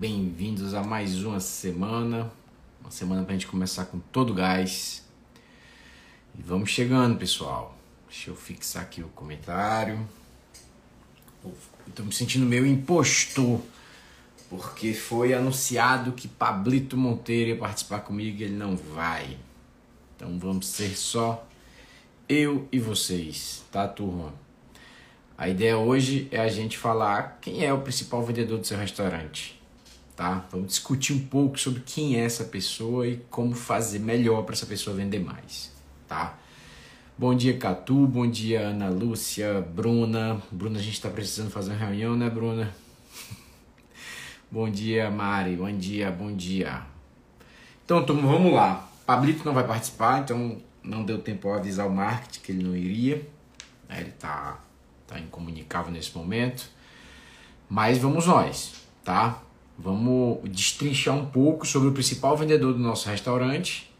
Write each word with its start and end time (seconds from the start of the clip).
Bem-vindos 0.00 0.72
a 0.72 0.82
mais 0.82 1.22
uma 1.26 1.40
semana. 1.40 2.32
Uma 2.80 2.90
semana 2.90 3.22
pra 3.22 3.34
gente 3.34 3.46
começar 3.46 3.84
com 3.84 3.98
todo 3.98 4.32
gás. 4.32 5.04
E 6.38 6.40
vamos 6.40 6.70
chegando, 6.70 7.18
pessoal. 7.18 7.76
Deixa 8.08 8.30
eu 8.30 8.34
fixar 8.34 8.80
aqui 8.80 9.02
o 9.02 9.08
comentário. 9.08 10.08
Estou 11.86 12.06
me 12.06 12.14
sentindo 12.14 12.46
meio 12.46 12.64
impostor, 12.64 13.60
porque 14.48 14.94
foi 14.94 15.34
anunciado 15.34 16.12
que 16.12 16.26
Pablito 16.26 16.96
Monteiro 16.96 17.50
ia 17.50 17.58
participar 17.58 18.00
comigo 18.00 18.40
e 18.40 18.44
ele 18.44 18.56
não 18.56 18.78
vai. 18.78 19.36
Então 20.16 20.38
vamos 20.38 20.66
ser 20.68 20.96
só 20.96 21.46
eu 22.26 22.66
e 22.72 22.78
vocês, 22.78 23.62
tá, 23.70 23.86
turma? 23.86 24.32
A 25.36 25.46
ideia 25.46 25.76
hoje 25.76 26.26
é 26.30 26.40
a 26.40 26.48
gente 26.48 26.78
falar 26.78 27.38
quem 27.42 27.66
é 27.66 27.74
o 27.74 27.82
principal 27.82 28.24
vendedor 28.24 28.58
do 28.58 28.66
seu 28.66 28.78
restaurante, 28.78 29.59
tá? 30.20 30.44
Vamos 30.50 30.66
discutir 30.66 31.14
um 31.14 31.18
pouco 31.18 31.58
sobre 31.58 31.80
quem 31.80 32.16
é 32.16 32.26
essa 32.26 32.44
pessoa 32.44 33.08
e 33.08 33.16
como 33.30 33.54
fazer 33.54 34.00
melhor 34.00 34.42
para 34.42 34.54
essa 34.54 34.66
pessoa 34.66 34.94
vender 34.94 35.18
mais, 35.18 35.72
tá? 36.06 36.38
Bom 37.16 37.34
dia, 37.34 37.56
Catu. 37.56 38.06
Bom 38.06 38.28
dia, 38.28 38.60
Ana 38.60 38.90
Lúcia, 38.90 39.62
Bruna. 39.62 40.42
Bruna, 40.52 40.78
a 40.78 40.82
gente 40.82 40.92
está 40.92 41.08
precisando 41.08 41.50
fazer 41.50 41.70
uma 41.70 41.78
reunião, 41.78 42.14
né, 42.14 42.28
Bruna? 42.28 42.70
bom 44.52 44.68
dia, 44.68 45.10
Mari. 45.10 45.56
Bom 45.56 45.72
dia, 45.72 46.10
bom 46.10 46.36
dia. 46.36 46.82
Então, 47.82 48.04
turma, 48.04 48.30
vamos 48.30 48.52
lá. 48.52 48.90
Pablito 49.06 49.42
não 49.42 49.54
vai 49.54 49.66
participar, 49.66 50.20
então 50.20 50.60
não 50.82 51.02
deu 51.02 51.18
tempo 51.22 51.48
a 51.48 51.56
avisar 51.56 51.86
o 51.86 51.90
marketing 51.90 52.40
que 52.40 52.52
ele 52.52 52.62
não 52.62 52.76
iria. 52.76 53.26
Né, 53.88 54.00
ele 54.00 54.10
está 54.10 54.60
tá 55.06 55.18
incomunicável 55.18 55.90
nesse 55.90 56.14
momento. 56.14 56.68
Mas 57.70 57.96
vamos 57.96 58.26
nós, 58.26 58.74
tá? 59.02 59.40
Vamos 59.82 60.40
destrinchar 60.50 61.16
um 61.16 61.26
pouco 61.26 61.66
sobre 61.66 61.88
o 61.88 61.92
principal 61.92 62.36
vendedor 62.36 62.72
do 62.74 62.78
nosso 62.78 63.08
restaurante. 63.08 63.90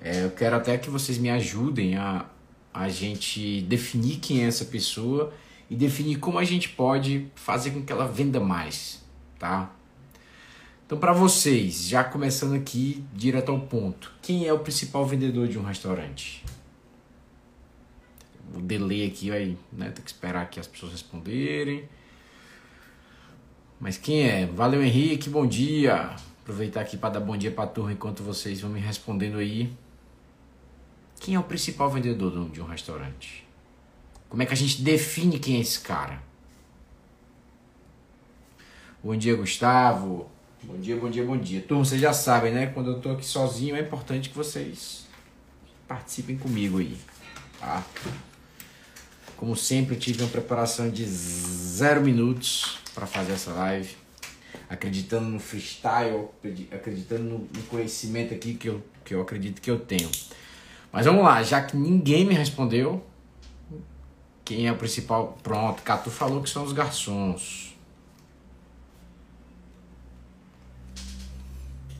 É, 0.00 0.24
eu 0.24 0.30
quero 0.30 0.56
até 0.56 0.76
que 0.76 0.90
vocês 0.90 1.16
me 1.16 1.30
ajudem 1.30 1.96
a 1.96 2.26
a 2.72 2.88
gente 2.88 3.60
definir 3.62 4.16
quem 4.16 4.42
é 4.42 4.46
essa 4.46 4.64
pessoa 4.64 5.32
e 5.68 5.76
definir 5.76 6.18
como 6.18 6.38
a 6.38 6.44
gente 6.44 6.70
pode 6.70 7.26
fazer 7.34 7.70
com 7.70 7.82
que 7.82 7.92
ela 7.92 8.06
venda 8.06 8.40
mais, 8.40 9.04
tá? 9.38 9.70
Então, 10.86 10.98
para 10.98 11.12
vocês, 11.12 11.86
já 11.86 12.02
começando 12.02 12.54
aqui 12.54 13.04
direto 13.12 13.50
ao 13.50 13.60
ponto, 13.60 14.12
quem 14.22 14.46
é 14.46 14.52
o 14.52 14.58
principal 14.58 15.06
vendedor 15.06 15.48
de 15.48 15.58
um 15.58 15.62
restaurante? 15.62 16.44
O 18.54 18.60
delay 18.60 19.06
aqui 19.06 19.30
vai, 19.30 19.56
né? 19.72 19.90
Tem 19.90 20.04
que 20.04 20.10
esperar 20.10 20.48
que 20.50 20.60
as 20.60 20.66
pessoas 20.66 20.92
responderem. 20.92 21.88
Mas 23.82 23.98
quem 23.98 24.22
é? 24.22 24.46
Valeu, 24.46 24.80
Henrique, 24.80 25.28
bom 25.28 25.44
dia. 25.44 26.14
Aproveitar 26.42 26.82
aqui 26.82 26.96
para 26.96 27.14
dar 27.14 27.20
bom 27.20 27.36
dia 27.36 27.50
para 27.50 27.64
a 27.64 27.66
turma 27.66 27.92
enquanto 27.92 28.22
vocês 28.22 28.60
vão 28.60 28.70
me 28.70 28.78
respondendo 28.78 29.38
aí. 29.38 29.72
Quem 31.18 31.34
é 31.34 31.38
o 31.40 31.42
principal 31.42 31.90
vendedor 31.90 32.48
de 32.48 32.60
um 32.62 32.64
restaurante? 32.64 33.44
Como 34.28 34.40
é 34.40 34.46
que 34.46 34.52
a 34.52 34.56
gente 34.56 34.82
define 34.82 35.36
quem 35.40 35.56
é 35.56 35.60
esse 35.60 35.80
cara? 35.80 36.22
Bom 39.02 39.16
dia, 39.16 39.34
Gustavo. 39.34 40.30
Bom 40.62 40.78
dia, 40.78 40.96
bom 40.96 41.10
dia, 41.10 41.24
bom 41.24 41.36
dia. 41.36 41.60
Turma, 41.60 41.84
vocês 41.84 42.00
já 42.00 42.12
sabem, 42.12 42.52
né? 42.52 42.66
Quando 42.66 42.92
eu 42.92 43.00
tô 43.00 43.10
aqui 43.10 43.26
sozinho, 43.26 43.74
é 43.74 43.80
importante 43.80 44.28
que 44.30 44.36
vocês 44.36 45.08
participem 45.88 46.38
comigo 46.38 46.78
aí, 46.78 46.96
tá? 47.58 47.84
Como 49.42 49.56
sempre, 49.56 49.96
tive 49.96 50.22
uma 50.22 50.30
preparação 50.30 50.88
de 50.88 51.04
zero 51.04 52.00
minutos 52.00 52.78
para 52.94 53.08
fazer 53.08 53.32
essa 53.32 53.50
live. 53.50 53.96
Acreditando 54.70 55.28
no 55.28 55.40
freestyle, 55.40 56.28
acreditando 56.70 57.24
no 57.52 57.62
conhecimento 57.68 58.32
aqui 58.32 58.54
que 58.54 58.68
eu, 58.68 58.80
que 59.04 59.12
eu 59.12 59.20
acredito 59.20 59.60
que 59.60 59.68
eu 59.68 59.80
tenho. 59.80 60.08
Mas 60.92 61.06
vamos 61.06 61.24
lá, 61.24 61.42
já 61.42 61.60
que 61.60 61.76
ninguém 61.76 62.24
me 62.24 62.34
respondeu, 62.34 63.04
quem 64.44 64.68
é 64.68 64.70
o 64.70 64.76
principal? 64.76 65.36
Pronto, 65.42 65.82
Catu 65.82 66.08
falou 66.08 66.40
que 66.40 66.48
são 66.48 66.62
os 66.62 66.72
garçons. 66.72 67.74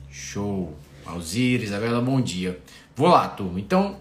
Show. 0.09 0.73
Alzira, 1.05 1.61
Isabela, 1.61 1.99
bom 1.99 2.21
dia. 2.21 2.57
Vou 2.95 3.09
lá, 3.09 3.27
turma. 3.27 3.59
Então, 3.59 3.99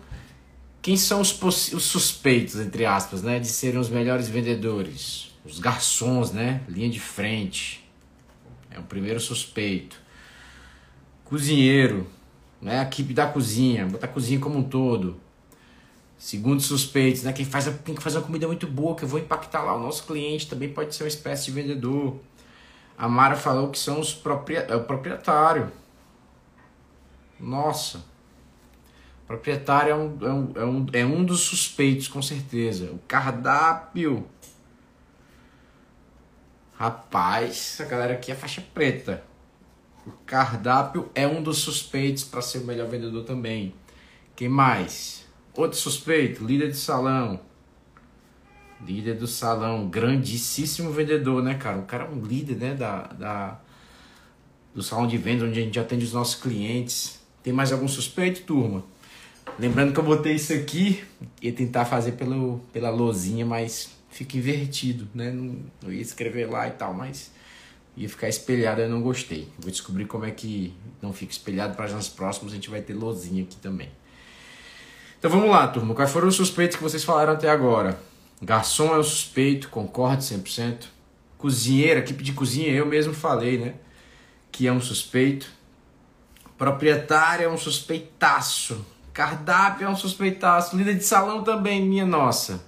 quem 0.83 0.97
são 0.97 1.21
os, 1.21 1.41
os 1.41 1.85
suspeitos, 1.85 2.57
entre 2.57 2.85
aspas, 2.85 3.23
né, 3.23 3.39
de 3.39 3.47
serem 3.47 3.79
os 3.79 3.89
melhores 3.89 4.29
vendedores? 4.29 5.33
Os 5.45 5.61
garçons, 5.61 6.33
né? 6.33 6.63
Linha 6.69 6.91
de 6.91 6.99
frente. 6.99 7.89
É 8.69 8.81
o 8.81 8.83
primeiro 8.83 9.21
suspeito. 9.21 10.01
Cozinheiro, 11.25 12.07
né? 12.61 12.81
A 12.81 12.83
equipe 12.83 13.15
da 13.15 13.29
cozinha, 13.29 13.87
botar 13.87 14.07
a 14.07 14.11
cozinha 14.11 14.41
como 14.41 14.59
um 14.59 14.63
todo. 14.63 15.21
Segundo 16.19 16.61
suspeitos, 16.61 17.23
né? 17.23 17.33
Quem 17.33 17.45
faz 17.45 17.69
a, 17.69 17.73
tem 17.73 17.95
que 17.95 18.03
fazer 18.03 18.19
uma 18.19 18.27
comida 18.27 18.47
muito 18.49 18.67
boa, 18.67 18.97
que 18.97 19.05
eu 19.05 19.09
vou 19.09 19.21
impactar 19.21 19.63
lá 19.63 19.77
o 19.77 19.81
nosso 19.81 20.05
cliente, 20.05 20.49
também 20.49 20.69
pode 20.69 20.95
ser 20.95 21.05
uma 21.05 21.09
espécie 21.09 21.47
de 21.47 21.53
vendedor. 21.53 22.17
A 22.99 23.09
Mara 23.09 23.37
falou 23.37 23.71
que 23.71 23.79
são 23.79 24.01
os 24.01 24.13
proprietários. 24.13 24.73
É 24.73 24.77
o 24.77 24.85
proprietário. 24.85 25.73
Nossa. 27.39 28.05
Proprietário 29.33 29.91
é 29.91 29.95
um, 29.95 30.19
é, 30.21 30.31
um, 30.31 30.53
é, 30.55 30.65
um, 30.65 30.87
é 30.93 31.07
um 31.07 31.25
dos 31.25 31.41
suspeitos, 31.41 32.07
com 32.07 32.21
certeza. 32.21 32.91
O 32.93 32.99
cardápio. 33.09 34.27
Rapaz, 36.75 37.79
a 37.81 37.85
galera 37.87 38.13
aqui 38.13 38.31
é 38.31 38.35
faixa 38.35 38.63
preta. 38.75 39.25
O 40.07 40.11
cardápio 40.27 41.11
é 41.15 41.27
um 41.27 41.43
dos 41.43 41.59
suspeitos 41.61 42.25
para 42.25 42.43
ser 42.43 42.59
o 42.59 42.65
melhor 42.67 42.89
vendedor 42.89 43.25
também. 43.25 43.75
Quem 44.37 44.51
mais? 44.51 45.25
Outro 45.57 45.79
suspeito, 45.79 46.45
líder 46.45 46.71
de 46.71 46.77
salão. 46.77 47.41
Líder 48.85 49.15
do 49.15 49.27
salão, 49.27 49.89
grandíssimo 49.89 50.93
vendedor, 50.93 51.43
né, 51.43 51.55
cara? 51.55 51.79
O 51.79 51.87
cara 51.87 52.05
é 52.05 52.09
um 52.09 52.23
líder, 52.23 52.57
né, 52.57 52.75
da, 52.75 53.05
da, 53.05 53.61
do 54.75 54.83
salão 54.83 55.07
de 55.07 55.17
vendas, 55.17 55.49
onde 55.49 55.59
a 55.59 55.65
gente 55.65 55.81
atende 55.81 56.05
os 56.05 56.13
nossos 56.13 56.35
clientes. 56.35 57.19
Tem 57.43 57.51
mais 57.51 57.73
algum 57.73 57.89
suspeito, 57.89 58.43
turma? 58.43 58.92
Lembrando 59.59 59.93
que 59.93 60.01
eu 60.01 60.05
botei 60.05 60.35
isso 60.35 60.53
aqui, 60.53 61.05
ia 61.41 61.53
tentar 61.53 61.85
fazer 61.85 62.13
pelo, 62.13 62.61
pela 62.73 62.91
lozinha, 62.91 63.45
mas 63.45 63.91
fica 64.11 64.37
invertido, 64.37 65.09
né? 65.15 65.31
Não, 65.31 65.57
não 65.83 65.93
ia 65.93 66.01
escrever 66.01 66.47
lá 66.47 66.69
e 66.69 66.73
tal, 66.73 66.95
mas 66.95 67.31
ia 67.97 68.09
ficar 68.09 68.29
espelhado, 68.29 68.81
eu 68.81 68.89
não 68.89 69.03
gostei. 69.03 69.49
Vou 69.59 69.71
descobrir 69.71 70.07
como 70.07 70.25
é 70.25 70.31
que 70.31 70.75
não 71.01 71.13
fica 71.13 71.33
espelhado 71.33 71.77
para 71.77 71.91
nas 71.93 72.09
próximas 72.09 72.53
a 72.53 72.55
gente 72.55 72.71
vai 72.71 72.81
ter 72.81 72.95
lozinha 72.95 73.43
aqui 73.43 73.57
também. 73.57 73.91
Então 75.19 75.31
vamos 75.31 75.51
lá, 75.51 75.69
turma. 75.69 75.95
Quais 75.95 76.11
foram 76.11 76.29
os 76.29 76.35
suspeitos 76.35 76.77
que 76.77 76.83
vocês 76.83 77.05
falaram 77.05 77.33
até 77.33 77.49
agora? 77.49 77.99
Garçom 78.41 78.95
é 78.95 78.99
o 78.99 79.05
suspeito, 79.05 79.69
concordo 79.69 80.23
100%. 80.23 80.87
Cozinheira, 81.39 82.01
equipe 82.01 82.25
de 82.25 82.33
cozinha, 82.33 82.73
eu 82.73 82.87
mesmo 82.87 83.15
falei, 83.15 83.59
né? 83.59 83.75
Que 84.51 84.67
é 84.67 84.73
um 84.73 84.81
suspeito. 84.81 85.49
Proprietário 86.59 87.45
é 87.45 87.49
um 87.49 87.57
suspeitaço. 87.57 88.85
Cardápio 89.13 89.87
é 89.87 89.91
um 89.91 89.97
suspeitaço. 89.97 90.77
Líder 90.77 90.97
de 90.97 91.05
salão 91.05 91.43
também, 91.45 91.85
minha 91.85 92.07
nossa. 92.07 92.65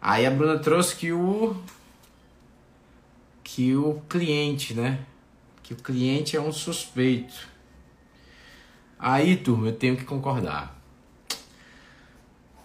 Aí 0.00 0.26
a 0.26 0.30
Bruna 0.30 0.58
trouxe 0.58 0.96
que 0.96 1.12
o 1.12 1.56
que 3.42 3.76
o 3.76 4.02
cliente, 4.08 4.74
né? 4.74 4.98
Que 5.62 5.72
o 5.72 5.76
cliente 5.76 6.36
é 6.36 6.40
um 6.40 6.52
suspeito. 6.52 7.48
Aí, 8.98 9.36
turma, 9.36 9.68
eu 9.68 9.72
tenho 9.72 9.96
que 9.96 10.04
concordar. 10.04 10.76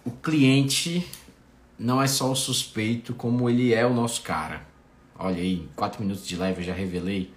O 0.04 0.10
cliente 0.10 1.06
não 1.78 2.02
é 2.02 2.06
só 2.06 2.30
o 2.30 2.34
suspeito, 2.34 3.14
como 3.14 3.48
ele 3.48 3.72
é 3.72 3.86
o 3.86 3.94
nosso 3.94 4.22
cara. 4.22 4.66
Olha 5.16 5.36
aí, 5.36 5.68
quatro 5.76 6.02
minutos 6.02 6.26
de 6.26 6.36
live 6.36 6.60
eu 6.60 6.66
já 6.66 6.74
revelei. 6.74 7.32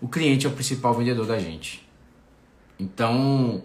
O 0.00 0.08
cliente 0.08 0.46
é 0.46 0.48
o 0.48 0.52
principal 0.52 0.94
vendedor 0.94 1.26
da 1.26 1.38
gente. 1.38 1.86
Então, 2.78 3.64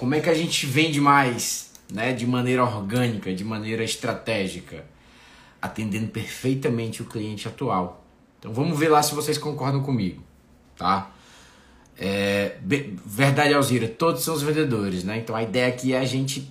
como 0.00 0.14
é 0.14 0.20
que 0.20 0.30
a 0.30 0.34
gente 0.34 0.64
vende 0.64 0.98
mais, 0.98 1.72
né? 1.92 2.14
De 2.14 2.26
maneira 2.26 2.64
orgânica, 2.64 3.34
de 3.34 3.44
maneira 3.44 3.84
estratégica, 3.84 4.86
atendendo 5.60 6.08
perfeitamente 6.08 7.02
o 7.02 7.04
cliente 7.04 7.46
atual. 7.46 8.02
Então 8.38 8.50
vamos 8.50 8.78
ver 8.78 8.88
lá 8.88 9.02
se 9.02 9.14
vocês 9.14 9.36
concordam 9.36 9.82
comigo, 9.82 10.22
tá? 10.74 11.10
É, 11.98 12.56
verdade, 13.04 13.52
Alzira, 13.52 13.88
todos 13.88 14.22
são 14.22 14.32
os 14.32 14.40
vendedores, 14.40 15.04
né? 15.04 15.18
Então 15.18 15.36
a 15.36 15.42
ideia 15.42 15.66
aqui 15.68 15.92
é 15.92 15.98
a 15.98 16.06
gente 16.06 16.50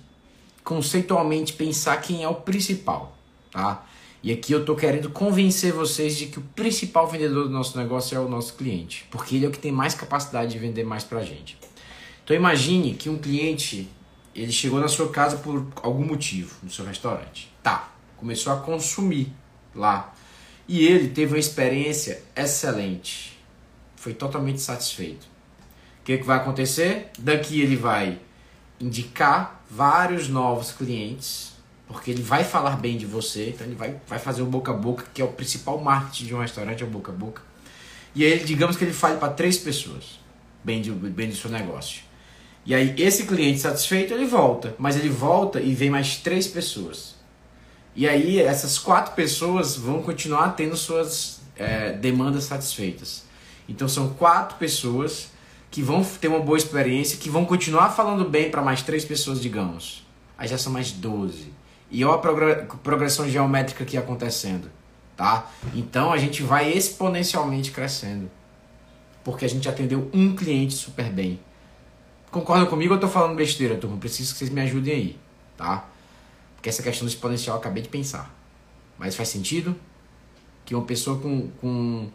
conceitualmente 0.62 1.52
pensar 1.54 1.96
quem 1.96 2.22
é 2.22 2.28
o 2.28 2.36
principal, 2.36 3.18
tá? 3.50 3.84
E 4.22 4.30
aqui 4.30 4.52
eu 4.52 4.64
tô 4.64 4.76
querendo 4.76 5.10
convencer 5.10 5.72
vocês 5.72 6.16
de 6.16 6.26
que 6.26 6.38
o 6.38 6.42
principal 6.54 7.08
vendedor 7.08 7.48
do 7.48 7.50
nosso 7.50 7.76
negócio 7.76 8.16
é 8.16 8.20
o 8.20 8.28
nosso 8.28 8.54
cliente, 8.54 9.08
porque 9.10 9.34
ele 9.34 9.46
é 9.46 9.48
o 9.48 9.50
que 9.50 9.58
tem 9.58 9.72
mais 9.72 9.92
capacidade 9.92 10.52
de 10.52 10.58
vender 10.60 10.84
mais 10.84 11.02
pra 11.02 11.24
gente. 11.24 11.58
Então 12.30 12.38
imagine 12.38 12.94
que 12.94 13.10
um 13.10 13.18
cliente, 13.18 13.90
ele 14.32 14.52
chegou 14.52 14.78
na 14.78 14.86
sua 14.86 15.10
casa 15.10 15.38
por 15.38 15.66
algum 15.82 16.06
motivo, 16.06 16.54
no 16.62 16.70
seu 16.70 16.84
restaurante. 16.84 17.52
Tá, 17.60 17.92
começou 18.16 18.52
a 18.52 18.56
consumir 18.58 19.32
lá 19.74 20.14
e 20.68 20.86
ele 20.86 21.08
teve 21.08 21.32
uma 21.32 21.40
experiência 21.40 22.22
excelente. 22.36 23.36
foi 23.96 24.14
totalmente 24.14 24.60
satisfeito. 24.60 25.24
O 25.24 26.04
que, 26.04 26.18
que 26.18 26.24
vai 26.24 26.36
acontecer? 26.36 27.10
Daqui 27.18 27.60
ele 27.62 27.74
vai 27.74 28.20
indicar 28.78 29.64
vários 29.68 30.28
novos 30.28 30.70
clientes, 30.70 31.54
porque 31.88 32.12
ele 32.12 32.22
vai 32.22 32.44
falar 32.44 32.76
bem 32.76 32.96
de 32.96 33.06
você, 33.06 33.48
então 33.48 33.66
ele 33.66 33.74
vai, 33.74 34.00
vai 34.06 34.20
fazer 34.20 34.42
o 34.42 34.46
boca 34.46 34.70
a 34.70 34.76
boca, 34.76 35.04
que 35.12 35.20
é 35.20 35.24
o 35.24 35.32
principal 35.32 35.80
marketing 35.80 36.26
de 36.26 36.34
um 36.36 36.38
restaurante, 36.38 36.80
é 36.80 36.86
o 36.86 36.90
boca 36.90 37.10
a 37.10 37.14
boca. 37.14 37.42
E 38.14 38.24
aí, 38.24 38.44
digamos 38.44 38.76
que 38.76 38.84
ele 38.84 38.92
fale 38.92 39.18
para 39.18 39.32
três 39.32 39.58
pessoas 39.58 40.20
bem, 40.62 40.80
de, 40.80 40.92
bem 40.92 41.28
do 41.28 41.34
seu 41.34 41.50
negócio. 41.50 42.08
E 42.64 42.74
aí, 42.74 42.94
esse 42.98 43.24
cliente 43.24 43.60
satisfeito, 43.60 44.12
ele 44.12 44.26
volta, 44.26 44.74
mas 44.78 44.96
ele 44.96 45.08
volta 45.08 45.60
e 45.60 45.74
vem 45.74 45.90
mais 45.90 46.16
três 46.16 46.46
pessoas. 46.46 47.14
E 47.96 48.08
aí, 48.08 48.38
essas 48.38 48.78
quatro 48.78 49.14
pessoas 49.14 49.76
vão 49.76 50.02
continuar 50.02 50.50
tendo 50.50 50.76
suas 50.76 51.40
é, 51.56 51.92
demandas 51.92 52.44
satisfeitas. 52.44 53.24
Então, 53.68 53.88
são 53.88 54.10
quatro 54.10 54.58
pessoas 54.58 55.30
que 55.70 55.82
vão 55.82 56.04
ter 56.04 56.28
uma 56.28 56.40
boa 56.40 56.58
experiência, 56.58 57.18
que 57.18 57.30
vão 57.30 57.44
continuar 57.44 57.90
falando 57.90 58.28
bem 58.28 58.50
para 58.50 58.60
mais 58.60 58.82
três 58.82 59.04
pessoas, 59.04 59.40
digamos. 59.40 60.04
Aí 60.36 60.48
já 60.48 60.58
são 60.58 60.72
mais 60.72 60.90
12. 60.90 61.52
E 61.90 62.04
olha 62.04 62.16
a 62.16 62.76
progressão 62.78 63.28
geométrica 63.28 63.84
aqui 63.84 63.96
acontecendo, 63.96 64.70
tá? 65.16 65.50
Então 65.74 66.12
a 66.12 66.18
gente 66.18 66.42
vai 66.42 66.72
exponencialmente 66.72 67.70
crescendo. 67.70 68.30
Porque 69.22 69.44
a 69.44 69.48
gente 69.48 69.68
atendeu 69.68 70.08
um 70.12 70.34
cliente 70.34 70.74
super 70.74 71.10
bem. 71.10 71.38
Concordam 72.30 72.66
comigo 72.66 72.92
ou 72.92 72.96
eu 72.96 73.00
tô 73.00 73.08
falando 73.08 73.34
besteira, 73.34 73.76
turma? 73.76 73.96
Preciso 73.96 74.32
que 74.32 74.38
vocês 74.38 74.50
me 74.50 74.60
ajudem 74.60 74.94
aí, 74.94 75.18
tá? 75.56 75.88
Porque 76.54 76.68
essa 76.68 76.82
questão 76.82 77.06
do 77.06 77.10
exponencial 77.10 77.56
eu 77.56 77.60
acabei 77.60 77.82
de 77.82 77.88
pensar. 77.88 78.34
Mas 78.98 79.16
faz 79.16 79.28
sentido 79.28 79.74
que 80.64 80.74
uma 80.74 80.84
pessoa 80.84 81.18
com, 81.18 81.48
com 81.60 82.08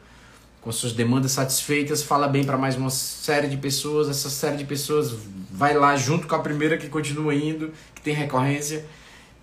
com 0.65 0.71
suas 0.71 0.93
demandas 0.93 1.31
satisfeitas, 1.33 2.01
fala 2.01 2.27
bem 2.27 2.43
para 2.43 2.57
mais 2.57 2.75
uma 2.75 2.89
série 2.89 3.47
de 3.47 3.55
pessoas, 3.55 4.09
essa 4.09 4.31
série 4.31 4.57
de 4.57 4.65
pessoas 4.65 5.15
vai 5.51 5.75
lá 5.75 5.95
junto 5.95 6.27
com 6.27 6.33
a 6.33 6.39
primeira 6.39 6.75
que 6.75 6.89
continua 6.89 7.35
indo, 7.35 7.71
que 7.93 8.01
tem 8.01 8.15
recorrência, 8.15 8.83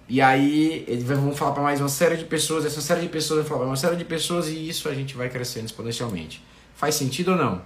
e 0.08 0.20
aí 0.20 0.84
eles 0.88 1.04
vão 1.04 1.32
falar 1.32 1.52
para 1.52 1.62
mais 1.62 1.78
uma 1.78 1.88
série 1.88 2.16
de 2.16 2.24
pessoas, 2.24 2.64
essa 2.64 2.80
série 2.80 3.02
de 3.02 3.08
pessoas 3.08 3.38
vai 3.38 3.48
falar 3.48 3.60
para 3.60 3.68
uma 3.68 3.76
série 3.76 3.94
de 3.94 4.04
pessoas 4.04 4.48
e 4.48 4.68
isso 4.68 4.88
a 4.88 4.94
gente 4.96 5.16
vai 5.16 5.28
crescendo 5.28 5.66
exponencialmente. 5.66 6.42
Faz 6.74 6.96
sentido 6.96 7.30
ou 7.30 7.36
não? 7.36 7.62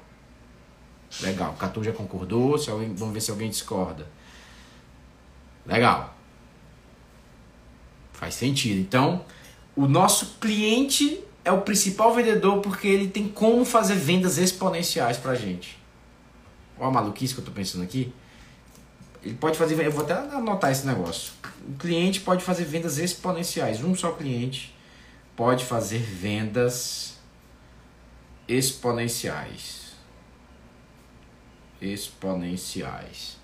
Legal, 1.20 1.54
Catu 1.54 1.82
já 1.82 1.92
concordou, 1.92 2.58
se 2.58 2.70
alguém, 2.70 2.94
vamos 2.94 3.14
ver 3.14 3.20
se 3.20 3.30
alguém 3.30 3.48
discorda. 3.48 4.06
Legal. 5.64 6.14
Faz 8.12 8.34
sentido. 8.34 8.80
Então, 8.80 9.24
o 9.74 9.86
nosso 9.86 10.36
cliente 10.40 11.22
é 11.44 11.52
o 11.52 11.60
principal 11.60 12.14
vendedor 12.14 12.60
porque 12.60 12.88
ele 12.88 13.08
tem 13.08 13.28
como 13.28 13.64
fazer 13.64 13.94
vendas 13.94 14.38
exponenciais 14.38 15.16
pra 15.16 15.34
gente. 15.34 15.78
Olha 16.78 16.88
a 16.88 16.90
maluquice 16.90 17.34
que 17.34 17.40
eu 17.40 17.44
tô 17.44 17.52
pensando 17.52 17.84
aqui. 17.84 18.12
Ele 19.22 19.34
pode 19.34 19.58
fazer, 19.58 19.80
eu 19.84 19.92
vou 19.92 20.04
até 20.04 20.14
anotar 20.14 20.70
esse 20.70 20.86
negócio. 20.86 21.32
O 21.68 21.74
cliente 21.74 22.20
pode 22.20 22.44
fazer 22.44 22.64
vendas 22.64 22.98
exponenciais. 22.98 23.82
Um 23.82 23.94
só 23.94 24.12
cliente 24.12 24.74
pode 25.34 25.64
fazer 25.64 25.98
vendas 25.98 27.14
exponenciais. 28.48 29.85
Exponenciais. 31.80 33.36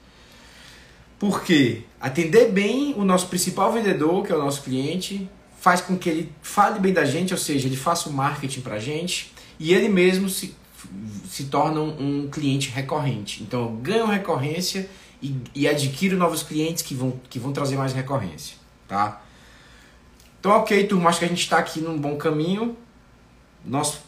Por 1.18 1.44
quê? 1.44 1.82
Atender 2.00 2.50
bem 2.50 2.94
o 2.96 3.04
nosso 3.04 3.28
principal 3.28 3.72
vendedor, 3.72 4.26
que 4.26 4.32
é 4.32 4.34
o 4.34 4.38
nosso 4.38 4.62
cliente, 4.62 5.28
faz 5.60 5.80
com 5.80 5.96
que 5.96 6.08
ele 6.08 6.32
fale 6.42 6.80
bem 6.80 6.92
da 6.92 7.04
gente, 7.04 7.32
ou 7.32 7.38
seja, 7.38 7.68
ele 7.68 7.76
faça 7.76 8.08
o 8.08 8.12
marketing 8.12 8.60
para 8.62 8.74
a 8.74 8.80
gente 8.80 9.32
e 9.60 9.72
ele 9.72 9.88
mesmo 9.88 10.28
se, 10.28 10.56
se 11.30 11.44
torna 11.44 11.80
um, 11.80 12.28
cliente 12.28 12.68
recorrente. 12.70 13.42
Então 13.44 13.62
eu 13.62 13.68
ganho 13.70 14.06
recorrência 14.06 14.90
e, 15.22 15.36
e 15.54 15.68
adquiro 15.68 16.16
novos 16.16 16.42
clientes 16.42 16.82
que 16.82 16.94
vão, 16.94 17.12
que 17.30 17.38
vão 17.38 17.52
trazer 17.52 17.76
mais 17.76 17.92
recorrência. 17.92 18.56
Tá? 18.88 19.22
Então, 20.40 20.50
ok, 20.50 20.84
turma, 20.88 21.08
acho 21.08 21.20
que 21.20 21.24
a 21.24 21.28
gente 21.28 21.42
está 21.42 21.58
aqui 21.58 21.80
num 21.80 21.96
bom 21.96 22.16
caminho. 22.16 22.76
Nós, 23.64 24.00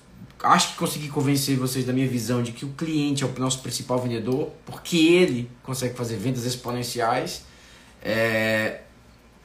acho 0.45 0.73
que 0.73 0.77
consegui 0.77 1.09
convencer 1.09 1.57
vocês 1.57 1.85
da 1.85 1.93
minha 1.93 2.09
visão 2.09 2.43
de 2.43 2.53
que 2.53 2.65
o 2.65 2.71
cliente 2.71 3.25
é 3.25 3.27
o 3.27 3.41
nosso 3.41 3.61
principal 3.61 3.99
vendedor, 3.99 4.51
porque 4.67 4.97
ele 4.97 5.51
consegue 5.63 5.95
fazer 5.95 6.17
vendas 6.17 6.45
exponenciais. 6.45 7.45
É, 8.03 8.81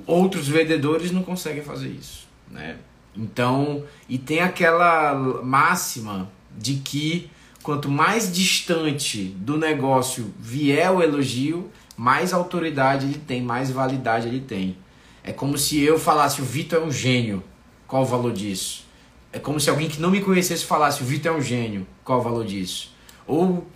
Outros 0.05 0.47
vendedores 0.47 1.11
não 1.11 1.23
conseguem 1.23 1.61
fazer 1.61 1.89
isso, 1.89 2.27
né? 2.49 2.77
Então, 3.15 3.83
e 4.07 4.17
tem 4.17 4.39
aquela 4.39 5.13
máxima 5.43 6.29
de 6.57 6.75
que 6.75 7.29
quanto 7.61 7.89
mais 7.89 8.31
distante 8.31 9.25
do 9.37 9.57
negócio 9.57 10.33
vier 10.39 10.89
o 10.91 11.01
elogio, 11.01 11.69
mais 11.97 12.33
autoridade 12.33 13.07
ele 13.07 13.19
tem, 13.19 13.41
mais 13.41 13.69
validade 13.69 14.27
ele 14.27 14.39
tem. 14.39 14.77
É 15.23 15.33
como 15.33 15.57
se 15.57 15.81
eu 15.81 15.99
falasse 15.99 16.41
o 16.41 16.45
Vitor 16.45 16.81
é 16.81 16.85
um 16.85 16.91
gênio. 16.91 17.43
Qual 17.85 18.03
o 18.03 18.05
valor 18.05 18.31
disso? 18.31 18.85
É 19.31 19.39
como 19.39 19.59
se 19.59 19.69
alguém 19.69 19.87
que 19.87 20.01
não 20.01 20.09
me 20.09 20.21
conhecesse 20.21 20.65
falasse 20.65 21.03
o 21.03 21.05
Vitor 21.05 21.33
é 21.33 21.35
um 21.35 21.41
gênio. 21.41 21.85
Qual 22.03 22.19
o 22.19 22.21
valor 22.21 22.45
disso? 22.45 22.93
Ou 23.27 23.67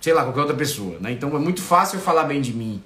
sei 0.00 0.12
lá, 0.12 0.22
qualquer 0.22 0.40
outra 0.40 0.56
pessoa, 0.56 0.98
né? 1.00 1.12
Então 1.12 1.34
é 1.36 1.38
muito 1.38 1.62
fácil 1.62 1.98
eu 1.98 2.02
falar 2.02 2.24
bem 2.24 2.40
de 2.40 2.52
mim, 2.52 2.82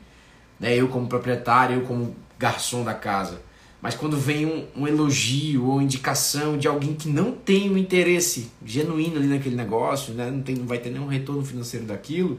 né? 0.61 0.75
Eu 0.75 0.89
como 0.89 1.09
proprietário, 1.09 1.77
eu 1.77 1.83
como 1.83 2.15
garçom 2.39 2.85
da 2.85 2.95
casa. 2.95 3.41
Mas 3.81 3.97
quando 3.97 4.17
vem 4.17 4.47
um, 4.47 4.67
um, 4.77 4.87
elogio 4.87 5.67
ou 5.67 5.83
indicação 5.83 6.57
de 6.57 6.69
alguém 6.69 6.95
que 6.95 7.09
não 7.09 7.33
tem 7.33 7.69
um 7.69 7.77
interesse 7.77 8.51
genuíno 8.65 9.17
ali 9.17 9.27
naquele 9.27 9.57
negócio, 9.57 10.15
né? 10.15 10.31
não, 10.31 10.41
tem, 10.41 10.55
não 10.55 10.67
vai 10.67 10.79
ter 10.79 10.91
nenhum 10.91 11.09
retorno 11.09 11.45
financeiro 11.45 11.85
daquilo, 11.85 12.39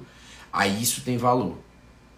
aí 0.52 0.82
isso 0.82 1.02
tem 1.02 1.18
valor. 1.18 1.58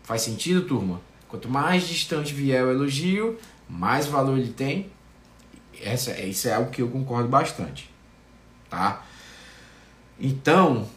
Faz 0.04 0.22
sentido, 0.22 0.62
turma? 0.62 1.02
Quanto 1.28 1.50
mais 1.50 1.88
distante 1.88 2.36
vier 2.36 2.64
o 2.64 2.72
elogio, 2.72 3.38
mais 3.68 4.06
valor 4.06 4.38
ele 4.38 4.54
tem. 4.54 4.92
Essa, 5.82 6.20
isso 6.22 6.48
é 6.48 6.54
algo 6.54 6.72
que 6.72 6.82
eu 6.82 6.90
concordo 6.90 7.28
bastante. 7.30 7.90
Tá? 8.70 9.04
Então, 10.20 10.88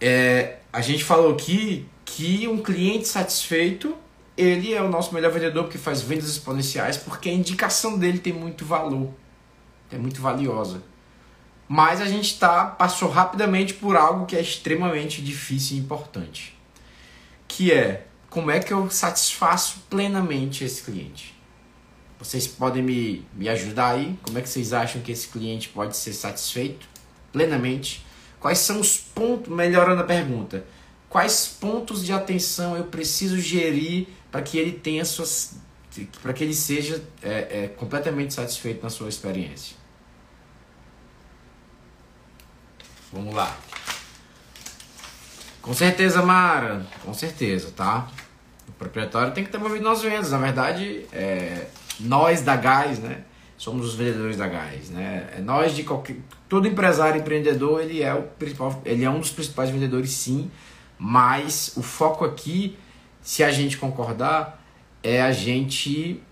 é, 0.00 0.58
a 0.72 0.80
gente 0.80 1.04
falou 1.04 1.32
aqui 1.32 1.86
que 2.04 2.46
um 2.48 2.62
cliente 2.62 3.08
satisfeito 3.08 3.96
ele 4.36 4.74
é 4.74 4.82
o 4.82 4.88
nosso 4.88 5.14
melhor 5.14 5.32
vendedor 5.32 5.64
porque 5.64 5.78
faz 5.78 6.02
vendas 6.02 6.28
exponenciais, 6.28 6.96
porque 6.96 7.28
a 7.28 7.32
indicação 7.32 7.98
dele 7.98 8.18
tem 8.18 8.32
muito 8.32 8.64
valor, 8.64 9.10
é 9.90 9.96
muito 9.96 10.20
valiosa. 10.20 10.82
Mas 11.68 12.00
a 12.00 12.06
gente 12.06 12.38
tá, 12.38 12.66
passou 12.66 13.08
rapidamente 13.08 13.74
por 13.74 13.96
algo 13.96 14.26
que 14.26 14.36
é 14.36 14.40
extremamente 14.40 15.22
difícil 15.22 15.76
e 15.76 15.80
importante, 15.80 16.56
que 17.48 17.72
é 17.72 18.06
como 18.30 18.50
é 18.50 18.60
que 18.60 18.72
eu 18.72 18.90
satisfaço 18.90 19.80
plenamente 19.88 20.62
esse 20.62 20.82
cliente. 20.82 21.35
Vocês 22.18 22.46
podem 22.46 22.82
me, 22.82 23.26
me 23.34 23.48
ajudar 23.48 23.94
aí? 23.94 24.18
Como 24.22 24.38
é 24.38 24.42
que 24.42 24.48
vocês 24.48 24.72
acham 24.72 25.02
que 25.02 25.12
esse 25.12 25.28
cliente 25.28 25.68
pode 25.68 25.96
ser 25.96 26.12
satisfeito 26.12 26.86
plenamente? 27.32 28.04
Quais 28.40 28.58
são 28.58 28.80
os 28.80 28.96
pontos, 28.96 29.52
melhorando 29.52 30.00
a 30.00 30.04
pergunta, 30.04 30.64
quais 31.08 31.46
pontos 31.46 32.04
de 32.04 32.12
atenção 32.12 32.76
eu 32.76 32.84
preciso 32.84 33.38
gerir 33.38 34.08
para 34.30 34.42
que 34.42 34.58
ele 34.58 34.72
tenha 34.72 35.04
suas 35.04 35.54
para 36.22 36.34
que 36.34 36.44
ele 36.44 36.52
seja 36.52 37.02
é, 37.22 37.64
é, 37.64 37.68
completamente 37.68 38.34
satisfeito 38.34 38.82
na 38.82 38.90
sua 38.90 39.08
experiência. 39.08 39.74
Vamos 43.10 43.34
lá. 43.34 43.56
Com 45.62 45.72
certeza, 45.72 46.22
Mara. 46.22 46.86
Com 47.02 47.14
certeza, 47.14 47.72
tá? 47.74 48.08
O 48.68 48.72
proprietário 48.72 49.32
tem 49.32 49.42
que 49.42 49.50
ter 49.50 49.56
movido 49.58 49.84
nas 49.84 50.02
vendas. 50.02 50.30
Na 50.30 50.38
verdade, 50.38 51.06
é, 51.12 51.66
nós 52.00 52.42
da 52.42 52.56
Gás, 52.56 52.98
né? 52.98 53.22
Somos 53.56 53.86
os 53.86 53.94
vendedores 53.94 54.36
da 54.36 54.46
Gás, 54.46 54.90
né? 54.90 55.30
É 55.36 55.40
nós 55.40 55.74
de 55.74 55.82
qualquer... 55.82 56.16
Todo 56.48 56.68
empresário 56.68 57.20
empreendedor, 57.20 57.80
ele 57.80 58.02
é 58.02 58.14
o 58.14 58.22
principal... 58.22 58.82
Ele 58.84 59.04
é 59.04 59.10
um 59.10 59.18
dos 59.18 59.30
principais 59.30 59.70
vendedores, 59.70 60.10
sim. 60.10 60.50
Mas 60.98 61.72
o 61.76 61.82
foco 61.82 62.24
aqui 62.24 62.76
se 63.26 63.42
a 63.42 63.50
gente 63.50 63.76
concordar, 63.76 64.64
é 65.02 65.20
a 65.20 65.32
gente 65.32 66.22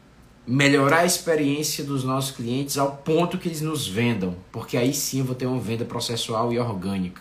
melhorar 0.46 0.98
a 0.98 1.04
experiência 1.04 1.82
dos 1.82 2.04
nossos 2.04 2.30
clientes 2.30 2.78
ao 2.78 2.98
ponto 2.98 3.36
que 3.36 3.48
eles 3.48 3.60
nos 3.60 3.88
vendam, 3.88 4.36
porque 4.52 4.76
aí 4.76 4.94
sim 4.94 5.18
eu 5.18 5.24
vou 5.24 5.34
ter 5.34 5.44
uma 5.44 5.58
venda 5.58 5.84
processual 5.84 6.52
e 6.52 6.58
orgânica, 6.58 7.20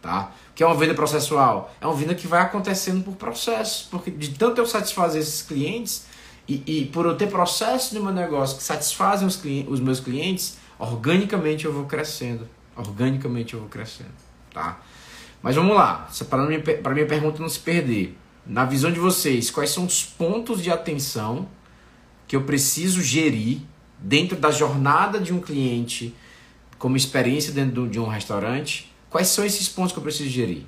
tá? 0.00 0.32
O 0.50 0.54
que 0.54 0.62
é 0.62 0.66
uma 0.66 0.74
venda 0.74 0.94
processual? 0.94 1.70
É 1.82 1.86
uma 1.86 1.94
venda 1.94 2.14
que 2.14 2.26
vai 2.26 2.40
acontecendo 2.40 3.04
por 3.04 3.14
processos, 3.14 3.86
porque 3.90 4.10
de 4.10 4.30
tanto 4.30 4.58
eu 4.58 4.66
satisfazer 4.66 5.20
esses 5.20 5.42
clientes 5.42 6.06
e, 6.48 6.62
e 6.66 6.84
por 6.86 7.06
eu 7.06 7.16
ter 7.16 7.28
processos 7.28 7.92
no 7.92 8.02
meu 8.02 8.12
negócio 8.12 8.56
que 8.56 8.62
satisfazem 8.62 9.26
os, 9.26 9.36
clientes, 9.36 9.72
os 9.72 9.80
meus 9.80 10.00
clientes, 10.00 10.58
organicamente 10.78 11.64
eu 11.64 11.72
vou 11.72 11.84
crescendo, 11.86 12.48
organicamente 12.76 13.54
eu 13.54 13.60
vou 13.60 13.68
crescendo, 13.68 14.12
tá? 14.52 14.80
Mas 15.42 15.56
vamos 15.56 15.74
lá, 15.74 16.08
para 16.28 16.46
minha, 16.46 16.62
minha 16.62 17.06
pergunta 17.06 17.40
não 17.40 17.48
se 17.48 17.60
perder 17.60 18.16
na 18.46 18.64
visão 18.64 18.92
de 18.92 19.00
vocês, 19.00 19.50
quais 19.50 19.70
são 19.70 19.86
os 19.86 20.04
pontos 20.04 20.62
de 20.62 20.70
atenção 20.70 21.48
que 22.26 22.36
eu 22.36 22.42
preciso 22.42 23.00
gerir 23.02 23.60
dentro 23.98 24.36
da 24.36 24.50
jornada 24.50 25.18
de 25.18 25.32
um 25.32 25.40
cliente 25.40 26.14
como 26.78 26.96
experiência 26.96 27.52
dentro 27.52 27.88
de 27.88 27.98
um 27.98 28.06
restaurante? 28.06 28.92
Quais 29.08 29.28
são 29.28 29.44
esses 29.44 29.68
pontos 29.68 29.92
que 29.92 29.98
eu 29.98 30.02
preciso 30.02 30.28
gerir? 30.28 30.64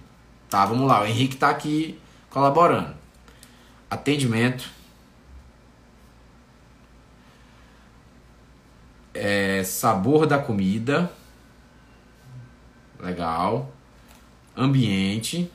Tá, 0.48 0.64
vamos 0.64 0.86
lá. 0.86 1.02
O 1.02 1.06
Henrique 1.06 1.34
está 1.34 1.50
aqui 1.50 1.98
colaborando. 2.30 2.94
Atendimento. 3.90 4.75
É, 9.18 9.64
sabor 9.64 10.26
da 10.26 10.38
comida. 10.38 11.10
Legal. 13.00 13.72
Ambiente. 14.54 15.50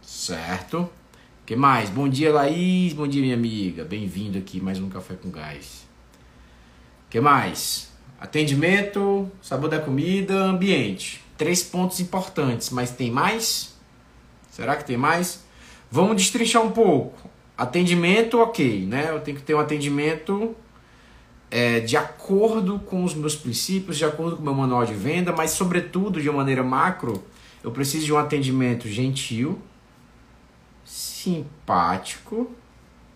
Certo. 0.00 0.88
que 1.44 1.56
mais? 1.56 1.90
Bom 1.90 2.08
dia, 2.08 2.32
Laís. 2.32 2.92
Bom 2.92 3.08
dia, 3.08 3.20
minha 3.20 3.34
amiga. 3.34 3.84
Bem-vindo 3.84 4.38
aqui 4.38 4.60
mais 4.60 4.78
um 4.78 4.88
Café 4.88 5.14
com 5.14 5.32
Gás. 5.32 5.84
que 7.10 7.20
mais? 7.20 7.90
Atendimento, 8.20 9.28
sabor 9.42 9.68
da 9.68 9.80
comida, 9.80 10.44
ambiente. 10.44 11.20
Três 11.36 11.60
pontos 11.64 11.98
importantes, 11.98 12.70
mas 12.70 12.92
tem 12.92 13.10
mais? 13.10 13.76
Será 14.48 14.76
que 14.76 14.84
tem 14.84 14.96
mais? 14.96 15.44
Vamos 15.90 16.14
destrinchar 16.14 16.62
um 16.62 16.70
pouco. 16.70 17.28
Atendimento, 17.58 18.38
ok, 18.38 18.86
né? 18.86 19.06
Eu 19.08 19.20
tenho 19.20 19.36
que 19.36 19.42
ter 19.42 19.56
um 19.56 19.58
atendimento 19.58 20.54
é, 21.52 21.80
de 21.80 21.98
acordo 21.98 22.78
com 22.78 23.04
os 23.04 23.14
meus 23.14 23.36
princípios, 23.36 23.98
de 23.98 24.06
acordo 24.06 24.36
com 24.36 24.42
o 24.42 24.44
meu 24.44 24.54
manual 24.54 24.86
de 24.86 24.94
venda, 24.94 25.32
mas 25.32 25.50
sobretudo 25.50 26.18
de 26.18 26.30
uma 26.30 26.38
maneira 26.38 26.62
macro, 26.62 27.22
eu 27.62 27.70
preciso 27.70 28.06
de 28.06 28.12
um 28.12 28.16
atendimento 28.16 28.88
gentil, 28.88 29.60
simpático 30.82 32.50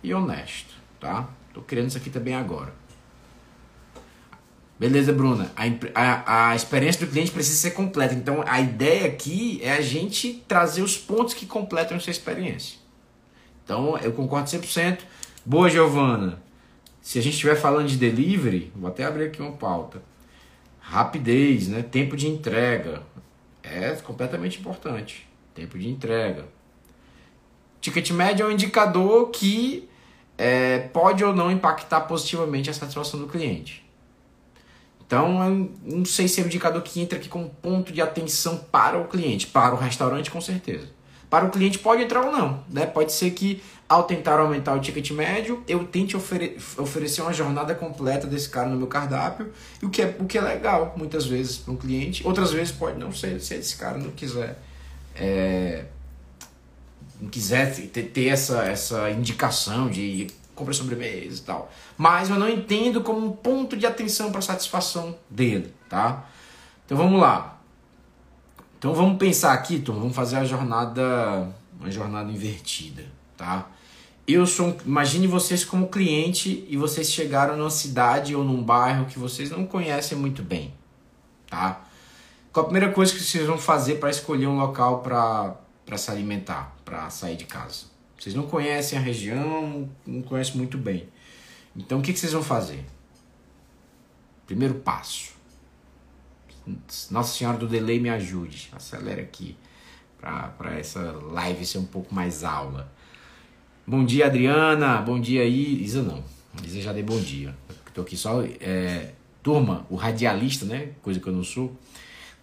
e 0.03 0.13
honesto, 0.13 0.75
tá? 1.01 1.31
Tô 1.55 1.63
querendo 1.63 1.89
isso 1.89 1.97
aqui 1.97 2.11
também 2.11 2.35
agora. 2.35 2.75
Beleza, 4.79 5.15
Bruna. 5.15 5.51
A, 5.57 5.65
a, 5.95 6.51
a, 6.51 6.55
experiência 6.55 7.07
do 7.07 7.11
cliente 7.11 7.31
precisa 7.31 7.57
ser 7.57 7.71
completa. 7.71 8.13
Então, 8.13 8.45
a 8.47 8.61
ideia 8.61 9.07
aqui 9.07 9.59
é 9.63 9.73
a 9.73 9.81
gente 9.81 10.45
trazer 10.47 10.83
os 10.83 10.99
pontos 10.99 11.33
que 11.33 11.47
completam 11.47 11.97
essa 11.97 12.11
experiência. 12.11 12.79
Então, 13.65 13.97
eu 13.97 14.13
concordo 14.13 14.51
100%. 14.51 14.99
Boa, 15.47 15.71
Giovana. 15.71 16.45
Se 17.07 17.21
a 17.21 17.23
gente 17.23 17.35
estiver 17.35 17.55
falando 17.55 17.87
de 17.87 17.97
delivery, 17.97 18.73
vou 18.75 18.89
até 18.89 19.05
abrir 19.05 19.27
aqui 19.27 19.41
uma 19.41 19.53
pauta. 19.53 20.03
Rapidez, 20.81 21.69
né? 21.69 21.81
tempo 21.81 22.17
de 22.17 22.27
entrega. 22.27 23.01
É 23.63 23.93
completamente 23.93 24.59
importante. 24.59 25.25
Tempo 25.55 25.79
de 25.79 25.89
entrega. 25.89 26.47
Ticket 27.81 28.11
médio 28.11 28.43
é 28.43 28.49
um 28.49 28.51
indicador 28.51 29.31
que 29.31 29.89
é, 30.37 30.81
pode 30.81 31.23
ou 31.23 31.33
não 31.33 31.49
impactar 31.49 32.01
positivamente 32.01 32.71
a 32.71 32.75
satisfação 32.75 33.21
do 33.21 33.29
cliente. 33.29 33.89
Então, 35.07 35.45
eu 35.45 35.99
não 35.99 36.05
sei 36.05 36.27
se 36.27 36.41
é 36.41 36.43
um 36.43 36.49
indicador 36.49 36.83
que 36.83 37.01
entra 37.01 37.21
aqui 37.21 37.29
como 37.29 37.49
ponto 37.49 37.93
de 37.93 38.03
atenção 38.03 38.59
para 38.59 38.99
o 38.99 39.07
cliente. 39.07 39.47
Para 39.47 39.77
o 39.77 39.79
restaurante, 39.79 40.29
com 40.29 40.41
certeza. 40.41 40.89
Para 41.37 41.45
o 41.45 41.51
cliente, 41.51 41.79
pode 41.79 42.03
entrar 42.03 42.25
ou 42.25 42.33
não. 42.33 42.65
Né? 42.67 42.87
Pode 42.87 43.13
ser 43.13 43.31
que, 43.33 43.63
ao 43.87 44.05
tentar 44.05 44.41
aumentar 44.41 44.75
o 44.75 44.81
ticket 44.81 45.11
médio, 45.11 45.63
eu 45.69 45.85
tente 45.85 46.17
ofere 46.17 46.57
oferecer 46.79 47.21
uma 47.21 47.33
jornada 47.35 47.75
completa 47.75 48.27
desse 48.27 48.49
cara 48.49 48.71
no 48.71 48.77
meu 48.79 48.87
cardápio, 48.87 49.53
o 49.83 49.91
que 49.91 50.01
é, 50.01 50.17
o 50.19 50.25
que 50.25 50.39
é 50.39 50.41
legal, 50.41 50.95
muitas 50.97 51.27
vezes, 51.27 51.59
para 51.59 51.75
um 51.75 51.77
cliente. 51.77 52.27
Outras 52.27 52.53
vezes 52.53 52.73
pode 52.73 52.99
não 52.99 53.13
ser, 53.13 53.39
se 53.39 53.55
esse 53.55 53.77
cara 53.77 53.99
não 53.99 54.13
quiser. 54.13 54.59
É, 55.15 55.85
não 57.21 57.29
quiser 57.29 57.71
ter, 57.89 58.05
ter 58.05 58.29
essa, 58.29 58.63
essa 58.63 59.11
indicação 59.11 59.91
de 59.91 60.29
compra 60.55 60.73
sobremesa 60.73 61.39
e 61.39 61.45
tal. 61.45 61.71
Mas 61.99 62.31
eu 62.31 62.37
não 62.37 62.49
entendo 62.49 63.03
como 63.03 63.27
um 63.27 63.31
ponto 63.31 63.77
de 63.77 63.85
atenção 63.85 64.33
para 64.33 64.41
satisfação 64.41 65.15
dele, 65.29 65.71
tá? 65.87 66.25
Então 66.87 66.97
vamos 66.97 67.21
lá. 67.21 67.56
Então 68.79 68.95
vamos 68.95 69.19
pensar 69.19 69.53
aqui, 69.53 69.79
Tom, 69.79 69.95
vamos 69.95 70.15
fazer 70.15 70.37
a 70.37 70.45
jornada, 70.45 71.49
uma 71.79 71.91
jornada 71.91 72.31
invertida, 72.31 73.05
tá? 73.37 73.69
Eu 74.27 74.47
sou, 74.47 74.77
imagine 74.85 75.27
vocês 75.27 75.65
como 75.65 75.89
cliente 75.89 76.67
e 76.69 76.77
vocês 76.77 77.11
chegaram 77.11 77.57
numa 77.57 77.71
cidade 77.71 78.35
ou 78.35 78.45
num 78.45 78.63
bairro 78.63 79.07
que 79.07 79.19
vocês 79.19 79.51
não 79.51 79.65
conhecem 79.65 80.19
muito 80.19 80.43
bem, 80.43 80.75
tá? 81.49 81.85
Qual 82.53 82.67
a 82.67 82.69
primeira 82.69 82.93
coisa 82.93 83.13
que 83.13 83.21
vocês 83.21 83.47
vão 83.47 83.57
fazer 83.57 83.97
para 83.97 84.11
escolher 84.11 84.47
um 84.47 84.59
local 84.59 85.01
para 85.01 85.97
se 85.97 86.11
alimentar, 86.11 86.77
para 86.85 87.09
sair 87.09 87.37
de 87.37 87.45
casa? 87.45 87.85
Vocês 88.19 88.35
não 88.35 88.47
conhecem 88.47 88.99
a 88.99 89.03
região, 89.03 89.89
não 90.07 90.23
conhecem 90.23 90.57
muito 90.57 90.77
bem. 90.77 91.09
Então 91.77 91.99
o 92.01 92.03
que, 92.03 92.13
que 92.13 92.19
vocês 92.19 92.33
vão 92.33 92.43
fazer? 92.43 92.85
Primeiro 94.47 94.75
passo. 94.75 95.36
Nossa 97.11 97.37
Senhora 97.37 97.57
do 97.59 97.67
Delay 97.69 98.01
me 98.01 98.11
ajude. 98.11 98.69
Acelera 98.73 99.23
aqui 99.23 99.57
para 100.19 100.75
essa 100.79 101.01
live 101.31 101.65
ser 101.65 101.79
um 101.79 101.85
pouco 101.85 102.15
mais 102.15 102.43
aula. 102.43 102.93
Bom 103.87 104.05
dia, 104.05 104.27
Adriana. 104.27 104.99
Bom 104.99 105.21
dia 105.21 105.43
aí. 105.43 105.83
Isa 105.83 106.03
não. 106.03 106.25
Isa 106.65 106.81
já 106.81 106.93
dei 106.93 107.03
bom 107.03 107.21
dia. 107.21 107.57
Estou 107.87 108.03
aqui 108.03 108.17
só. 108.17 108.43
É, 108.61 109.13
turma, 109.43 109.87
o 109.89 109.95
radialista, 109.95 110.65
né? 110.65 110.91
Coisa 111.03 111.21
que 111.21 111.27
eu 111.29 111.33
não 111.33 111.45
sou. 111.45 111.77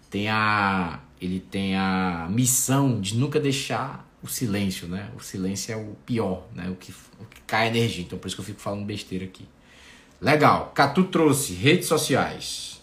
Tem 0.10 0.30
a. 0.30 1.02
Ele 1.20 1.40
tem 1.40 1.76
a 1.76 2.28
missão 2.30 3.02
de 3.02 3.18
nunca 3.18 3.40
deixar 3.40 4.08
o 4.22 4.28
silêncio, 4.28 4.88
né? 4.88 5.10
O 5.18 5.20
silêncio 5.20 5.74
é 5.74 5.76
o 5.76 5.96
pior, 6.06 6.48
né? 6.54 6.70
O 6.70 6.76
que, 6.76 6.94
o 7.20 7.26
que 7.26 7.42
cai 7.42 7.68
energia. 7.68 8.04
Então 8.04 8.18
por 8.18 8.28
isso 8.28 8.38
que 8.38 8.42
eu 8.42 8.46
fico 8.46 8.62
falando 8.62 8.86
besteira 8.86 9.26
aqui. 9.26 9.46
Legal. 10.22 10.72
Catu 10.74 11.04
trouxe 11.04 11.54
redes 11.54 11.88
sociais. 11.88 12.82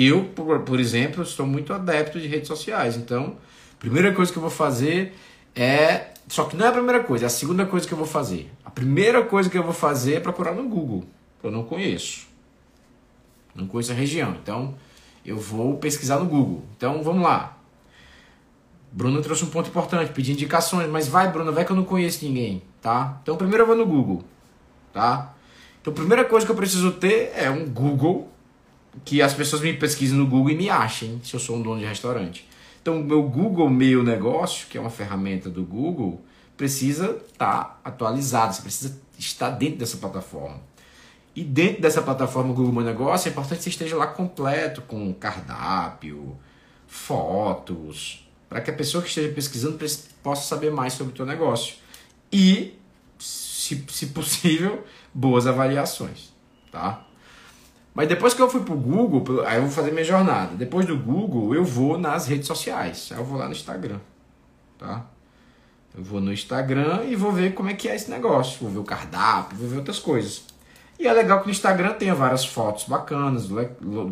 Eu, 0.00 0.26
por, 0.26 0.78
exemplo, 0.78 1.24
estou 1.24 1.44
muito 1.44 1.72
adepto 1.72 2.20
de 2.20 2.28
redes 2.28 2.46
sociais. 2.46 2.96
Então, 2.96 3.36
primeira 3.80 4.12
coisa 4.12 4.30
que 4.30 4.38
eu 4.38 4.42
vou 4.42 4.50
fazer 4.50 5.12
é. 5.56 6.12
Só 6.28 6.44
que 6.44 6.56
não 6.56 6.66
é 6.66 6.68
a 6.68 6.72
primeira 6.72 7.02
coisa, 7.02 7.24
é 7.24 7.26
a 7.26 7.30
segunda 7.30 7.64
coisa 7.66 7.84
que 7.88 7.92
eu 7.92 7.98
vou 7.98 8.06
fazer. 8.06 8.52
A 8.64 8.70
primeira 8.70 9.24
coisa 9.24 9.48
que 9.48 9.56
eu 9.56 9.62
vou 9.62 9.72
fazer 9.72 10.14
é 10.14 10.20
procurar 10.20 10.52
no 10.52 10.68
Google. 10.68 11.04
Eu 11.42 11.50
não 11.50 11.64
conheço. 11.64 12.28
Não 13.54 13.66
conheço 13.66 13.90
a 13.90 13.94
região. 13.94 14.36
Então, 14.40 14.74
eu 15.24 15.38
vou 15.38 15.78
pesquisar 15.78 16.18
no 16.18 16.26
Google. 16.26 16.64
Então, 16.76 17.02
vamos 17.02 17.22
lá. 17.22 17.58
Bruno 18.92 19.20
trouxe 19.20 19.44
um 19.44 19.48
ponto 19.48 19.68
importante, 19.68 20.12
pedir 20.12 20.32
indicações, 20.32 20.88
mas 20.88 21.08
vai, 21.08 21.30
Bruno, 21.30 21.52
vai 21.52 21.64
que 21.64 21.72
eu 21.72 21.76
não 21.76 21.84
conheço 21.84 22.24
ninguém, 22.24 22.62
tá? 22.80 23.18
Então 23.22 23.36
primeiro 23.36 23.62
eu 23.62 23.66
vou 23.66 23.76
no 23.76 23.86
Google, 23.86 24.24
tá? 24.92 25.34
Então 25.80 25.92
a 25.92 25.96
primeira 25.96 26.24
coisa 26.24 26.46
que 26.46 26.52
eu 26.52 26.56
preciso 26.56 26.92
ter 26.92 27.32
é 27.34 27.50
um 27.50 27.68
Google, 27.68 28.32
que 29.04 29.22
as 29.22 29.34
pessoas 29.34 29.62
me 29.62 29.72
pesquisem 29.72 30.16
no 30.16 30.26
Google 30.26 30.50
e 30.50 30.56
me 30.56 30.70
achem, 30.70 31.20
se 31.22 31.34
eu 31.34 31.40
sou 31.40 31.56
um 31.56 31.62
dono 31.62 31.80
de 31.80 31.86
restaurante. 31.86 32.46
Então 32.80 33.02
meu 33.02 33.22
Google 33.22 33.68
Meu 33.68 34.02
Negócio, 34.02 34.66
que 34.68 34.78
é 34.78 34.80
uma 34.80 34.90
ferramenta 34.90 35.50
do 35.50 35.62
Google, 35.62 36.24
precisa 36.56 37.20
estar 37.30 37.64
tá 37.64 37.80
atualizado, 37.84 38.54
você 38.54 38.62
precisa 38.62 39.00
estar 39.18 39.50
dentro 39.50 39.78
dessa 39.78 39.96
plataforma. 39.96 40.60
E 41.34 41.44
dentro 41.44 41.82
dessa 41.82 42.02
plataforma 42.02 42.52
Google 42.52 42.72
Meu 42.72 42.84
Negócio, 42.84 43.28
é 43.28 43.30
importante 43.30 43.58
que 43.58 43.64
você 43.64 43.70
esteja 43.70 43.96
lá 43.96 44.06
completo, 44.06 44.82
com 44.82 45.12
cardápio, 45.14 46.36
fotos, 46.86 48.28
para 48.48 48.60
que 48.60 48.70
a 48.70 48.74
pessoa 48.74 49.02
que 49.02 49.08
esteja 49.08 49.32
pesquisando 49.32 49.78
possa 50.22 50.42
saber 50.42 50.72
mais 50.72 50.94
sobre 50.94 51.12
o 51.12 51.16
teu 51.16 51.26
negócio. 51.26 51.76
E, 52.32 52.74
se, 53.18 53.84
se 53.88 54.06
possível, 54.06 54.84
boas 55.12 55.46
avaliações, 55.46 56.32
tá? 56.72 57.06
Mas 57.94 58.08
depois 58.08 58.34
que 58.34 58.40
eu 58.40 58.48
fui 58.48 58.62
pro 58.62 58.76
Google, 58.76 59.44
aí 59.44 59.56
eu 59.56 59.62
vou 59.62 59.70
fazer 59.70 59.90
minha 59.90 60.04
jornada. 60.04 60.54
Depois 60.54 60.86
do 60.86 60.96
Google, 60.96 61.54
eu 61.54 61.64
vou 61.64 61.98
nas 61.98 62.26
redes 62.26 62.46
sociais. 62.46 63.10
Aí 63.12 63.18
eu 63.18 63.24
vou 63.24 63.38
lá 63.38 63.46
no 63.46 63.52
Instagram, 63.52 63.98
tá? 64.78 65.04
Eu 65.96 66.04
vou 66.04 66.20
no 66.20 66.32
Instagram 66.32 67.04
e 67.04 67.16
vou 67.16 67.32
ver 67.32 67.54
como 67.54 67.70
é 67.70 67.74
que 67.74 67.88
é 67.88 67.96
esse 67.96 68.10
negócio. 68.10 68.58
Vou 68.60 68.70
ver 68.70 68.78
o 68.78 68.84
cardápio, 68.84 69.58
vou 69.58 69.68
ver 69.68 69.78
outras 69.78 69.98
coisas. 69.98 70.44
E 70.98 71.06
é 71.06 71.12
legal 71.12 71.40
que 71.40 71.46
no 71.46 71.52
Instagram 71.52 71.94
tenha 71.94 72.14
várias 72.14 72.44
fotos 72.44 72.84
bacanas 72.84 73.46
do, 73.46 73.56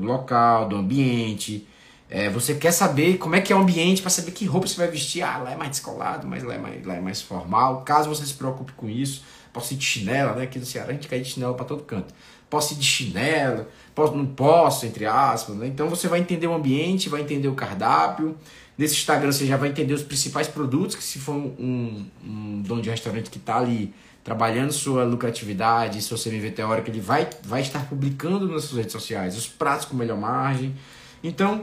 local, 0.04 0.68
do 0.68 0.76
ambiente, 0.76 1.66
é, 2.08 2.30
você 2.30 2.54
quer 2.54 2.70
saber 2.70 3.18
como 3.18 3.34
é 3.34 3.40
que 3.40 3.52
é 3.52 3.56
o 3.56 3.58
ambiente 3.58 4.00
para 4.00 4.10
saber 4.10 4.30
que 4.30 4.44
roupa 4.44 4.68
você 4.68 4.76
vai 4.76 4.88
vestir. 4.88 5.22
Ah, 5.22 5.38
lá 5.38 5.52
é 5.52 5.56
mais 5.56 5.70
descolado, 5.70 6.26
mas 6.26 6.42
lá 6.42 6.54
é 6.54 6.58
mais, 6.58 6.86
lá 6.86 6.94
é 6.94 7.00
mais 7.00 7.20
formal. 7.20 7.82
Caso 7.82 8.08
você 8.08 8.24
se 8.24 8.34
preocupe 8.34 8.72
com 8.72 8.88
isso, 8.88 9.24
posso 9.52 9.74
ir 9.74 9.76
de 9.76 9.84
chinelo, 9.84 10.36
né? 10.36 10.44
Aqui 10.44 10.58
no 10.58 10.66
Ceará 10.66 10.90
a 10.90 10.92
gente 10.92 11.08
cai 11.08 11.20
de 11.20 11.28
chinelo 11.28 11.54
para 11.54 11.64
todo 11.64 11.82
canto. 11.82 12.14
Posso 12.56 12.72
ir 12.72 12.78
de 12.78 12.86
chinelo, 12.86 13.66
posso, 13.94 14.16
não 14.16 14.24
posso, 14.24 14.86
entre 14.86 15.04
aspas. 15.04 15.56
Né? 15.56 15.66
Então 15.66 15.90
você 15.90 16.08
vai 16.08 16.20
entender 16.20 16.46
o 16.46 16.54
ambiente, 16.54 17.10
vai 17.10 17.20
entender 17.20 17.48
o 17.48 17.54
cardápio. 17.54 18.34
Nesse 18.78 18.94
Instagram 18.94 19.30
você 19.30 19.44
já 19.44 19.58
vai 19.58 19.68
entender 19.68 19.92
os 19.92 20.02
principais 20.02 20.48
produtos, 20.48 20.96
que 20.96 21.04
se 21.04 21.18
for 21.18 21.34
um, 21.34 22.06
um 22.24 22.62
dono 22.62 22.80
de 22.80 22.88
restaurante 22.88 23.28
que 23.28 23.36
está 23.36 23.58
ali 23.58 23.92
trabalhando 24.24 24.72
sua 24.72 25.04
lucratividade, 25.04 26.00
seu 26.00 26.16
CMV 26.16 26.52
teórico, 26.52 26.88
ele 26.88 26.98
vai, 26.98 27.28
vai 27.44 27.60
estar 27.60 27.86
publicando 27.86 28.48
nas 28.48 28.64
suas 28.64 28.78
redes 28.78 28.92
sociais 28.92 29.36
os 29.36 29.46
pratos 29.46 29.84
com 29.84 29.94
melhor 29.94 30.16
margem. 30.16 30.74
Então, 31.22 31.60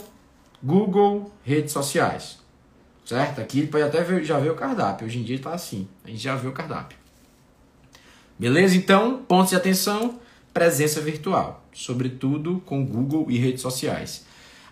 Google, 0.61 1.33
redes 1.43 1.73
sociais. 1.73 2.37
Certo? 3.03 3.41
Aqui 3.41 3.61
ele 3.61 3.67
pode 3.67 3.83
até 3.83 4.03
ver, 4.03 4.23
já 4.23 4.39
ver 4.39 4.51
o 4.51 4.55
cardápio. 4.55 5.07
Hoje 5.07 5.17
em 5.17 5.23
dia 5.23 5.37
está 5.37 5.55
assim. 5.55 5.87
A 6.05 6.09
gente 6.11 6.21
já 6.21 6.35
vê 6.35 6.47
o 6.47 6.51
cardápio. 6.51 6.99
Beleza? 8.37 8.77
Então, 8.77 9.23
pontos 9.27 9.49
de 9.49 9.55
atenção, 9.55 10.19
presença 10.53 11.01
virtual. 11.01 11.65
Sobretudo 11.73 12.61
com 12.65 12.85
Google 12.85 13.25
e 13.29 13.37
redes 13.37 13.61
sociais. 13.61 14.25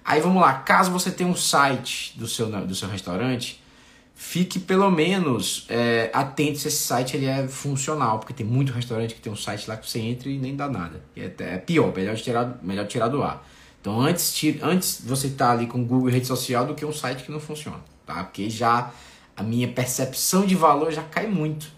Aí 0.04 0.20
vamos 0.20 0.42
lá, 0.42 0.54
caso 0.54 0.92
você 0.92 1.12
tenha 1.12 1.30
um 1.30 1.36
site 1.36 2.18
do 2.18 2.28
seu, 2.28 2.48
do 2.66 2.74
seu 2.74 2.90
restaurante, 2.90 3.62
fique 4.16 4.60
pelo 4.60 4.90
menos 4.90 5.66
é, 5.70 6.10
atento 6.14 6.60
se 6.60 6.68
esse 6.68 6.78
site 6.84 7.16
ele 7.16 7.28
é 7.28 7.48
funcional, 7.48 8.20
porque 8.20 8.34
tem 8.34 8.46
muito 8.46 8.72
restaurante 8.72 9.14
que 9.14 9.22
tem 9.22 9.32
um 9.32 9.36
site 9.36 9.68
lá 9.68 9.78
que 9.78 9.90
você 9.90 10.00
entra 10.00 10.30
e 10.30 10.38
nem 10.38 10.56
dá 10.56 10.68
nada. 10.68 11.04
É, 11.16 11.32
é 11.40 11.58
pior, 11.58 11.94
melhor 11.96 12.16
tirar, 12.16 12.60
melhor 12.64 12.88
tirar 12.88 13.08
do 13.08 13.22
ar. 13.22 13.48
Então 13.80 14.00
antes, 14.00 14.34
tira, 14.34 14.66
antes 14.66 15.02
você 15.04 15.30
tá 15.30 15.52
ali 15.52 15.68
com 15.68 15.84
Google 15.84 16.10
e 16.10 16.14
rede 16.14 16.28
social 16.28 16.66
do 16.66 16.76
que 16.76 16.86
um 16.86 16.94
site 16.94 17.24
que 17.24 17.32
não 17.32 17.40
funciona, 17.40 17.80
tá? 18.06 18.24
Porque 18.24 18.50
já 18.50 18.92
a 19.36 19.44
minha 19.44 19.68
percepção 19.68 20.46
de 20.46 20.56
valor 20.56 20.92
já 20.92 21.04
cai 21.04 21.28
muito, 21.28 21.72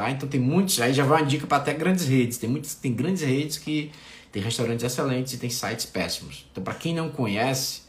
tá? 0.00 0.10
Então 0.10 0.26
tem 0.26 0.40
muitos, 0.40 0.80
aí 0.80 0.94
já 0.94 1.04
vai 1.04 1.20
uma 1.20 1.28
dica 1.28 1.46
para 1.46 1.58
até 1.58 1.74
grandes 1.74 2.06
redes. 2.06 2.38
Tem 2.38 2.48
muitos, 2.48 2.74
tem 2.74 2.94
grandes 2.94 3.20
redes 3.22 3.58
que 3.58 3.92
tem 4.32 4.42
restaurantes 4.42 4.82
excelentes 4.82 5.34
e 5.34 5.36
tem 5.36 5.50
sites 5.50 5.84
péssimos. 5.84 6.48
Então, 6.50 6.64
para 6.64 6.72
quem 6.72 6.94
não 6.94 7.10
conhece, 7.10 7.82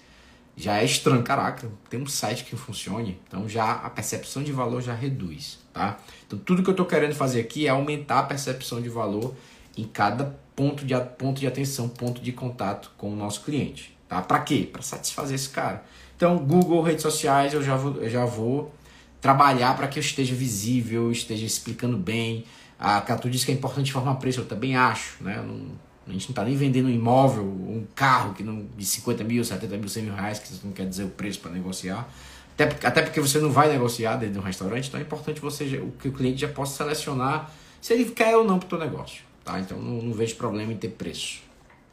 já 0.58 0.80
é 0.80 0.84
estranho. 0.84 1.24
Caraca, 1.24 1.72
tem 1.90 2.02
um 2.02 2.06
site 2.06 2.44
que 2.44 2.54
funcione. 2.58 3.18
Então, 3.26 3.48
já 3.48 3.72
a 3.72 3.90
percepção 3.90 4.44
de 4.44 4.52
valor 4.52 4.82
já 4.82 4.94
reduz, 4.94 5.60
tá? 5.72 6.00
Então, 6.28 6.38
tudo 6.38 6.62
que 6.62 6.70
eu 6.70 6.74
estou 6.74 6.86
querendo 6.86 7.16
fazer 7.16 7.40
aqui 7.40 7.66
é 7.66 7.70
aumentar 7.70 8.20
a 8.20 8.24
percepção 8.24 8.82
de 8.82 8.90
valor 8.90 9.34
em 9.78 9.86
cada 9.86 10.38
ponto 10.54 10.84
de, 10.84 10.94
ponto 11.18 11.40
de 11.40 11.48
atenção, 11.48 11.88
ponto 11.88 12.20
de 12.22 12.34
contato 12.34 12.92
com 12.98 13.14
o 13.14 13.16
nosso 13.16 13.42
cliente, 13.46 13.98
tá? 14.10 14.22
Para 14.22 14.40
quê? 14.40 14.68
Para 14.70 14.82
satisfazer 14.82 15.36
esse 15.36 15.48
cara. 15.48 15.86
Então, 16.18 16.38
Google, 16.40 16.82
redes 16.82 17.04
sociais, 17.04 17.54
eu 17.54 17.64
já 17.64 17.78
vou, 17.78 18.02
eu 18.02 18.10
já 18.10 18.26
vou 18.26 18.74
trabalhar 19.22 19.76
para 19.78 19.88
que 19.88 20.00
eu 20.00 20.02
esteja 20.02 20.34
visível, 20.34 21.12
esteja 21.12 21.46
explicando 21.46 21.96
bem. 21.96 22.44
A 22.80 23.00
Catu 23.02 23.30
disse 23.30 23.46
que 23.46 23.52
é 23.52 23.56
importante 23.56 23.90
informar 23.90 24.16
preço, 24.16 24.42
eu 24.42 24.46
também 24.46 24.76
acho, 24.76 25.24
né? 25.24 25.38
Não, 25.38 25.68
a 26.08 26.12
gente 26.12 26.28
não 26.28 26.32
está 26.32 26.44
nem 26.44 26.56
vendendo 26.56 26.88
um 26.88 26.92
imóvel, 26.92 27.44
um 27.44 27.86
carro 27.96 28.34
que 28.34 28.44
não, 28.44 28.66
de 28.76 28.84
50 28.84 29.24
mil, 29.24 29.44
70 29.46 29.78
mil, 29.78 29.88
100 29.88 30.04
mil 30.04 30.16
reais, 30.16 30.40
que 30.40 30.66
não 30.66 30.74
quer 30.74 30.90
dizer 30.90 31.04
o 31.04 31.10
preço 31.10 31.40
para 31.40 31.52
negociar. 31.52 32.10
Até, 32.54 32.88
até 32.88 33.02
porque 33.04 33.22
você 33.22 33.40
não 33.40 33.52
vai 33.52 33.70
negociar 33.70 34.16
dentro 34.16 34.34
de 34.34 34.40
um 34.40 34.44
restaurante, 34.44 34.88
então 34.88 35.00
é 35.00 35.04
importante 35.04 35.40
você 35.40 35.82
que 36.00 36.08
o 36.08 36.12
cliente 36.12 36.42
já 36.42 36.48
possa 36.48 36.76
selecionar 36.78 37.52
se 37.80 37.94
ele 37.94 38.06
quer 38.12 38.36
ou 38.36 38.44
não 38.44 38.60
para 38.60 38.76
o 38.76 38.80
negócio. 38.80 39.24
Tá? 39.46 39.60
Então 39.60 39.78
não, 39.78 40.02
não 40.02 40.14
vejo 40.14 40.36
problema 40.36 40.74
em 40.74 40.78
ter 40.78 40.90
preço. 40.90 41.40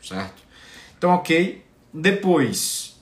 Certo? 0.02 0.42
Então, 0.96 1.10
ok. 1.10 1.64
Depois, 1.92 2.97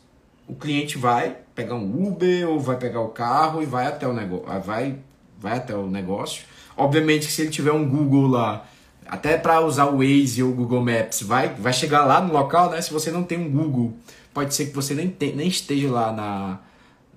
o 0.46 0.54
cliente 0.54 0.96
vai 0.96 1.36
pegar 1.54 1.74
um 1.74 2.08
Uber 2.08 2.48
ou 2.48 2.60
vai 2.60 2.76
pegar 2.76 3.00
o 3.00 3.08
carro 3.08 3.62
e 3.62 3.66
vai 3.66 3.86
até 3.86 4.06
o 4.06 4.12
negócio. 4.12 4.60
Vai, 4.62 4.98
vai 5.38 5.56
até 5.56 5.74
o 5.74 5.86
negócio. 5.86 6.44
Obviamente 6.76 7.26
que 7.26 7.32
se 7.32 7.42
ele 7.42 7.50
tiver 7.50 7.72
um 7.72 7.88
Google 7.88 8.28
lá 8.28 8.66
até 9.08 9.36
para 9.38 9.60
usar 9.60 9.86
o 9.86 9.98
Waze 9.98 10.42
ou 10.42 10.50
o 10.50 10.54
Google 10.54 10.84
Maps, 10.84 11.22
vai, 11.22 11.48
vai 11.54 11.72
chegar 11.72 12.04
lá 12.04 12.20
no 12.20 12.32
local, 12.32 12.70
né? 12.70 12.80
Se 12.80 12.92
você 12.92 13.10
não 13.10 13.22
tem 13.22 13.38
um 13.38 13.50
Google, 13.50 13.96
pode 14.34 14.54
ser 14.54 14.66
que 14.66 14.74
você 14.74 14.94
nem, 14.94 15.08
tem, 15.08 15.34
nem 15.34 15.48
esteja 15.48 15.90
lá 15.90 16.12
na, 16.12 16.58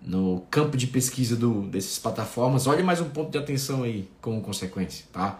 no 0.01 0.45
campo 0.51 0.77
de 0.77 0.87
pesquisa 0.87 1.35
do, 1.35 1.63
dessas 1.63 1.97
plataformas. 1.97 2.67
Olhe 2.67 2.83
mais 2.83 3.01
um 3.01 3.09
ponto 3.09 3.31
de 3.31 3.37
atenção 3.37 3.83
aí 3.83 4.09
como 4.21 4.41
consequência, 4.41 5.05
tá? 5.11 5.39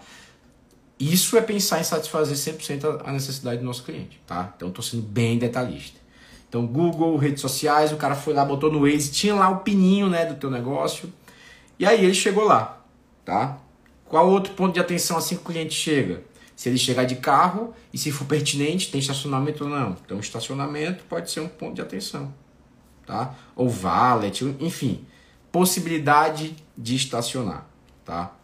Isso 1.00 1.38
é 1.38 1.41
pensar 1.41 1.79
em 1.79 1.84
satisfazer 1.84 2.36
100% 2.36 3.01
a 3.05 3.12
necessidade 3.12 3.60
do 3.60 3.65
nosso 3.65 3.84
cliente, 3.84 4.19
tá? 4.27 4.53
Então 4.55 4.69
estou 4.69 4.84
sendo 4.84 5.03
bem 5.03 5.38
detalhista. 5.38 6.00
Então 6.50 6.65
Google, 6.65 7.15
redes 7.15 7.41
sociais, 7.41 7.94
o 7.94 7.98
cara 7.98 8.15
foi 8.15 8.34
lá, 8.34 8.44
botou 8.44 8.72
no 8.72 8.82
Waze, 8.82 9.12
tinha 9.12 9.36
lá 9.36 9.50
o 9.50 9.60
pininho, 9.60 10.10
né, 10.10 10.25
do 10.25 10.36
teu 10.36 10.50
negócio. 10.50 11.13
E 11.77 11.86
aí 11.86 12.03
ele 12.03 12.13
chegou 12.13 12.44
lá, 12.44 12.82
tá? 13.24 13.58
Qual 14.06 14.27
outro 14.27 14.53
ponto 14.53 14.74
de 14.74 14.79
atenção 14.79 15.18
assim 15.18 15.36
que 15.36 15.41
o 15.44 15.46
cliente 15.46 15.75
chega? 15.75 16.24
se 16.60 16.68
ele 16.68 16.77
chegar 16.77 17.06
de 17.06 17.15
carro 17.15 17.74
e 17.94 17.98
se 17.98 18.12
for 18.12 18.25
pertinente, 18.25 18.91
tem 18.91 19.00
estacionamento 19.00 19.63
ou 19.63 19.70
não. 19.70 19.96
Então, 20.06 20.20
estacionamento 20.20 21.06
pode 21.06 21.32
ser 21.32 21.39
um 21.39 21.48
ponto 21.48 21.75
de 21.75 21.82
atenção, 21.82 22.34
tá? 23.06 23.34
Ou 23.56 23.70
valet, 23.70 24.44
enfim, 24.60 25.06
possibilidade 25.53 26.58
de 26.77 26.98
estacionar, 26.98 27.65
tá? 28.03 28.36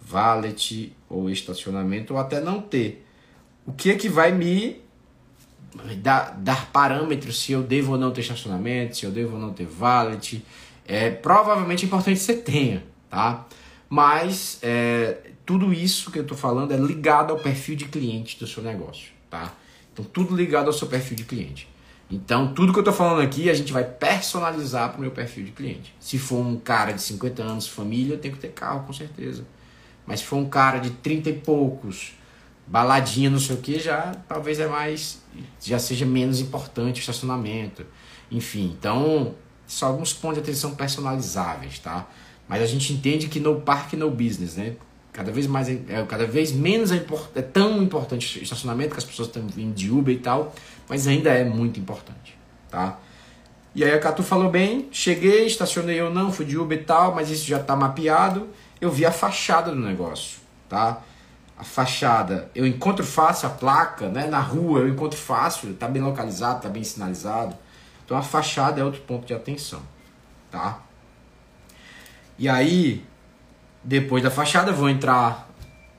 Valet 0.00 0.96
ou 1.08 1.28
estacionamento 1.28 2.14
ou 2.14 2.20
até 2.20 2.40
não 2.40 2.60
ter. 2.60 3.04
O 3.66 3.72
que 3.72 3.90
é 3.90 3.96
que 3.96 4.08
vai 4.08 4.30
me 4.30 4.80
dar, 5.96 6.36
dar 6.38 6.70
parâmetros 6.70 7.40
se 7.40 7.52
eu 7.52 7.62
devo 7.62 7.92
ou 7.92 7.98
não 7.98 8.10
ter 8.10 8.20
estacionamento, 8.20 8.96
se 8.96 9.04
eu 9.04 9.10
devo 9.10 9.34
ou 9.34 9.40
não 9.40 9.52
ter 9.52 9.66
valet? 9.66 10.44
É 10.86 11.10
provavelmente 11.10 11.84
é 11.84 11.86
importante 11.86 12.18
que 12.18 12.24
você 12.24 12.36
tenha, 12.36 12.84
tá? 13.10 13.46
Mas 13.88 14.58
é, 14.62 15.18
tudo 15.44 15.72
isso 15.72 16.10
que 16.10 16.18
eu 16.18 16.22
estou 16.22 16.36
falando 16.36 16.72
é 16.72 16.76
ligado 16.76 17.32
ao 17.32 17.38
perfil 17.38 17.76
de 17.76 17.86
cliente 17.86 18.38
do 18.38 18.46
seu 18.46 18.62
negócio, 18.62 19.12
tá? 19.30 19.52
Então, 19.92 20.04
tudo 20.04 20.36
ligado 20.36 20.66
ao 20.66 20.72
seu 20.72 20.88
perfil 20.88 21.16
de 21.16 21.24
cliente. 21.24 21.68
Então, 22.10 22.52
tudo 22.52 22.72
que 22.72 22.78
eu 22.78 22.82
estou 22.82 22.94
falando 22.94 23.20
aqui, 23.20 23.48
a 23.50 23.54
gente 23.54 23.72
vai 23.72 23.82
personalizar 23.82 24.90
para 24.90 24.98
o 24.98 25.00
meu 25.00 25.10
perfil 25.10 25.44
de 25.44 25.50
cliente. 25.50 25.94
Se 25.98 26.18
for 26.18 26.38
um 26.38 26.56
cara 26.56 26.92
de 26.92 27.00
50 27.02 27.42
anos, 27.42 27.66
família, 27.66 28.16
tem 28.16 28.30
que 28.30 28.38
ter 28.38 28.48
carro, 28.48 28.86
com 28.86 28.92
certeza. 28.92 29.44
Mas 30.06 30.20
se 30.20 30.26
for 30.26 30.36
um 30.36 30.48
cara 30.48 30.78
de 30.78 30.90
30 30.90 31.30
e 31.30 31.32
poucos, 31.32 32.12
baladinha, 32.66 33.30
não 33.30 33.38
sei 33.38 33.56
o 33.56 33.58
que, 33.60 33.78
já 33.78 34.12
talvez 34.28 34.58
é 34.58 34.66
mais. 34.66 35.22
já 35.62 35.78
seja 35.78 36.04
menos 36.04 36.40
importante 36.40 36.98
o 36.98 37.00
estacionamento. 37.00 37.86
Enfim, 38.30 38.74
então, 38.76 39.34
só 39.66 39.86
alguns 39.86 40.12
pontos 40.12 40.42
de 40.42 40.42
atenção 40.42 40.74
personalizáveis, 40.74 41.78
tá? 41.78 42.06
Mas 42.48 42.62
a 42.62 42.66
gente 42.66 42.92
entende 42.92 43.28
que 43.28 43.40
no 43.40 43.60
parque, 43.60 43.96
no 43.96 44.10
business, 44.10 44.56
né? 44.56 44.74
Cada 45.12 45.32
vez 45.32 45.46
mais 45.46 45.68
é, 45.68 46.04
cada 46.06 46.26
vez 46.26 46.52
menos 46.52 46.92
é, 46.92 46.96
import, 46.96 47.30
é 47.34 47.40
tão 47.40 47.82
importante 47.82 48.42
estacionamento 48.42 48.92
que 48.92 48.98
as 48.98 49.04
pessoas 49.04 49.28
estão 49.28 49.46
vindo 49.46 49.74
de 49.74 49.90
Uber 49.90 50.14
e 50.14 50.18
tal, 50.18 50.54
mas 50.88 51.06
ainda 51.06 51.30
é 51.30 51.42
muito 51.42 51.80
importante, 51.80 52.36
tá? 52.70 52.98
E 53.74 53.82
aí 53.82 53.92
a 53.92 53.98
Catu 53.98 54.22
falou 54.22 54.50
bem, 54.50 54.88
cheguei, 54.90 55.46
estacionei 55.46 56.00
ou 56.00 56.10
não, 56.10 56.32
fui 56.32 56.44
de 56.44 56.58
Uber 56.58 56.78
e 56.78 56.82
tal, 56.82 57.14
mas 57.14 57.30
isso 57.30 57.46
já 57.46 57.60
está 57.60 57.74
mapeado. 57.74 58.48
Eu 58.80 58.90
vi 58.90 59.04
a 59.04 59.12
fachada 59.12 59.70
do 59.70 59.80
negócio, 59.80 60.38
tá? 60.68 61.02
A 61.58 61.64
fachada, 61.64 62.50
eu 62.54 62.66
encontro 62.66 63.04
fácil 63.04 63.48
a 63.48 63.50
placa, 63.50 64.08
né? 64.08 64.26
Na 64.26 64.40
rua 64.40 64.80
eu 64.80 64.88
encontro 64.88 65.18
fácil, 65.18 65.70
está 65.70 65.88
bem 65.88 66.02
localizado, 66.02 66.58
está 66.58 66.68
bem 66.68 66.84
sinalizado. 66.84 67.56
Então 68.04 68.16
a 68.16 68.22
fachada 68.22 68.80
é 68.80 68.84
outro 68.84 69.00
ponto 69.02 69.26
de 69.26 69.34
atenção, 69.34 69.80
tá? 70.50 70.80
E 72.38 72.48
aí 72.48 73.04
depois 73.86 74.20
da 74.20 74.32
fachada, 74.32 74.72
vou 74.72 74.90
entrar, 74.90 75.48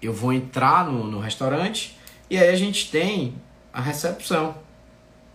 eu 0.01 0.13
vou 0.13 0.33
entrar 0.33 0.85
no, 0.85 1.05
no 1.05 1.19
restaurante 1.19 1.97
e 2.29 2.37
aí 2.37 2.49
a 2.49 2.55
gente 2.55 2.91
tem 2.91 3.35
a 3.71 3.79
recepção. 3.79 4.55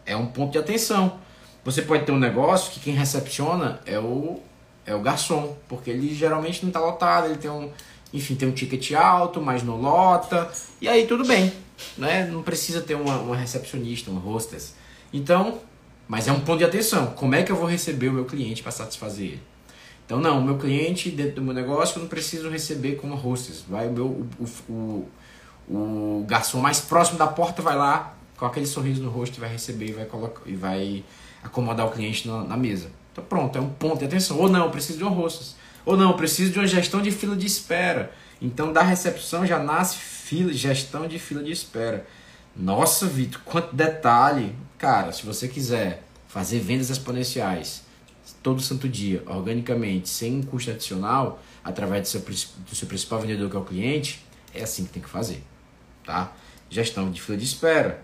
É 0.05 0.15
um 0.15 0.27
ponto 0.27 0.53
de 0.53 0.59
atenção. 0.59 1.19
Você 1.65 1.81
pode 1.81 2.05
ter 2.05 2.13
um 2.13 2.19
negócio 2.19 2.71
que 2.73 2.81
quem 2.81 2.95
recepciona 2.95 3.81
é 3.87 3.99
o 3.99 4.41
é 4.85 4.95
o 4.95 5.01
garçom, 5.01 5.57
porque 5.69 5.91
ele 5.91 6.13
geralmente 6.13 6.61
não 6.63 6.69
está 6.69 6.81
lotado, 6.81 7.27
ele 7.27 7.37
tem 7.37 7.51
um, 7.51 7.71
enfim, 8.13 8.35
tem 8.35 8.49
um 8.49 8.53
ticket 8.53 8.93
alto, 8.93 9.41
mas 9.41 9.63
não 9.63 9.81
lota, 9.81 10.51
e 10.81 10.89
aí 10.89 11.07
tudo 11.07 11.27
bem, 11.27 11.53
né? 11.97 12.27
Não 12.27 12.43
precisa 12.43 12.81
ter 12.81 12.95
uma, 12.95 13.19
uma 13.19 13.37
recepcionista, 13.37 14.11
uma 14.11 14.21
hostess. 14.21 14.75
Então, 15.13 15.61
mas 16.07 16.29
é 16.29 16.33
um 16.33 16.41
ponto 16.41 16.59
de 16.59 16.65
atenção. 16.65 17.07
Como 17.07 17.35
é 17.35 17.43
que 17.43 17.51
eu 17.51 17.57
vou 17.57 17.67
receber 17.67 18.09
o 18.09 18.13
meu 18.13 18.25
cliente 18.25 18.63
para 18.63 18.73
satisfazer 18.73 19.27
ele? 19.27 19.43
Então, 20.05 20.21
não, 20.21 20.41
o 20.41 20.43
meu 20.43 20.59
cliente 20.59 21.11
dentro 21.11 21.37
do 21.37 21.43
meu 21.43 21.55
negócio 21.55 21.97
eu 21.97 22.03
não 22.03 22.09
preciso 22.09 22.51
receber 22.51 22.97
como 22.97 23.15
hostess. 23.15 23.65
Vai 23.67 23.89
o 23.89 23.93
meu 23.93 24.07
o, 24.39 24.73
o, 24.73 25.09
o, 25.71 26.25
garçom 26.27 26.61
mais 26.61 26.81
próximo 26.81 27.19
da 27.19 27.27
porta 27.27 27.63
vai 27.63 27.77
lá 27.77 28.15
com 28.37 28.45
aquele 28.45 28.67
sorriso 28.67 29.03
no 29.03 29.09
rosto 29.09 29.37
e 29.37 29.41
vai 29.41 29.51
receber 29.51 29.87
e 29.87 29.93
vai 29.93 30.05
colocar 30.05 30.43
e 30.45 30.55
vai 30.55 31.05
acomodar 31.43 31.87
o 31.87 31.91
cliente 31.91 32.29
na, 32.29 32.45
na 32.45 32.57
mesa. 32.57 32.91
Então, 33.13 33.25
pronto, 33.25 33.57
é 33.57 33.61
um 33.61 33.69
ponto 33.69 34.01
de 34.01 34.05
atenção. 34.05 34.39
Ou 34.39 34.49
não, 34.49 34.67
eu 34.67 34.71
preciso 34.71 34.99
de 34.99 35.05
um 35.05 35.09
hostess. 35.09 35.55
Ou 35.85 35.97
não, 35.97 36.17
preciso 36.17 36.53
de 36.53 36.59
uma 36.59 36.67
gestão 36.67 37.03
de 37.03 37.11
fila 37.11 37.37
de 37.37 37.47
espera. 37.47 38.13
Então, 38.41 38.73
da 38.73 38.83
recepção 38.83 39.47
já 39.47 39.59
nasce 39.59 39.97
fila, 39.97 40.53
gestão 40.53 41.07
de 41.07 41.19
fila 41.19 41.43
de 41.43 41.53
espera. 41.53 42.07
Nossa, 42.57 43.07
Vitor, 43.07 43.41
quanto 43.45 43.75
detalhe. 43.75 44.55
Cara, 44.79 45.13
se 45.13 45.25
você 45.25 45.49
quiser 45.49 46.03
fazer 46.29 46.59
vendas 46.59 46.91
exponenciais, 46.91 47.83
todo 48.43 48.61
santo 48.61 48.89
dia, 48.89 49.23
organicamente, 49.27 50.09
sem 50.09 50.39
um 50.39 50.43
custo 50.43 50.71
adicional, 50.71 51.41
através 51.65 52.03
do 52.03 52.09
seu, 52.09 52.21
do 52.21 52.75
seu 52.75 52.89
principal 52.89 53.21
vendedor, 53.21 53.49
que 53.49 53.57
é 53.57 53.59
o 53.59 53.65
cliente, 53.65 54.25
é 54.55 54.63
assim 54.63 54.85
que 54.85 54.93
tem 54.93 55.03
que 55.03 55.09
fazer. 55.09 55.43
Tá? 56.05 56.33
Gestão 56.69 57.11
de 57.11 57.21
fila 57.21 57.39
de 57.39 57.45
espera. 57.45 58.03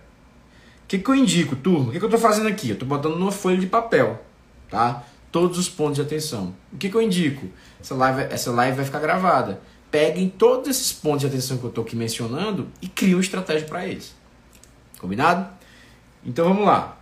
O 0.84 0.88
que, 0.88 0.98
que 0.98 1.10
eu 1.10 1.14
indico, 1.14 1.56
turma? 1.56 1.88
O 1.88 1.92
que, 1.92 1.98
que 1.98 2.04
eu 2.04 2.08
estou 2.08 2.20
fazendo 2.20 2.48
aqui? 2.48 2.70
Eu 2.70 2.74
estou 2.74 2.88
botando 2.88 3.16
numa 3.16 3.32
folha 3.32 3.58
de 3.58 3.66
papel. 3.66 4.22
Tá? 4.70 5.04
Todos 5.30 5.58
os 5.58 5.68
pontos 5.68 5.96
de 5.96 6.02
atenção. 6.02 6.54
O 6.72 6.78
que, 6.78 6.88
que 6.88 6.94
eu 6.94 7.02
indico? 7.02 7.48
Essa 7.80 7.94
live, 7.94 8.22
essa 8.32 8.50
live 8.52 8.76
vai 8.76 8.84
ficar 8.84 9.00
gravada. 9.00 9.60
Peguem 9.90 10.28
todos 10.28 10.68
esses 10.68 10.92
pontos 10.92 11.20
de 11.20 11.26
atenção 11.26 11.56
que 11.56 11.64
eu 11.64 11.70
estou 11.70 11.84
aqui 11.84 11.96
mencionando 11.96 12.68
e 12.82 12.88
criem 12.88 13.14
uma 13.14 13.20
estratégia 13.20 13.66
para 13.66 13.86
eles. 13.86 14.14
Combinado? 14.98 15.48
Então 16.24 16.46
vamos 16.46 16.66
lá. 16.66 16.98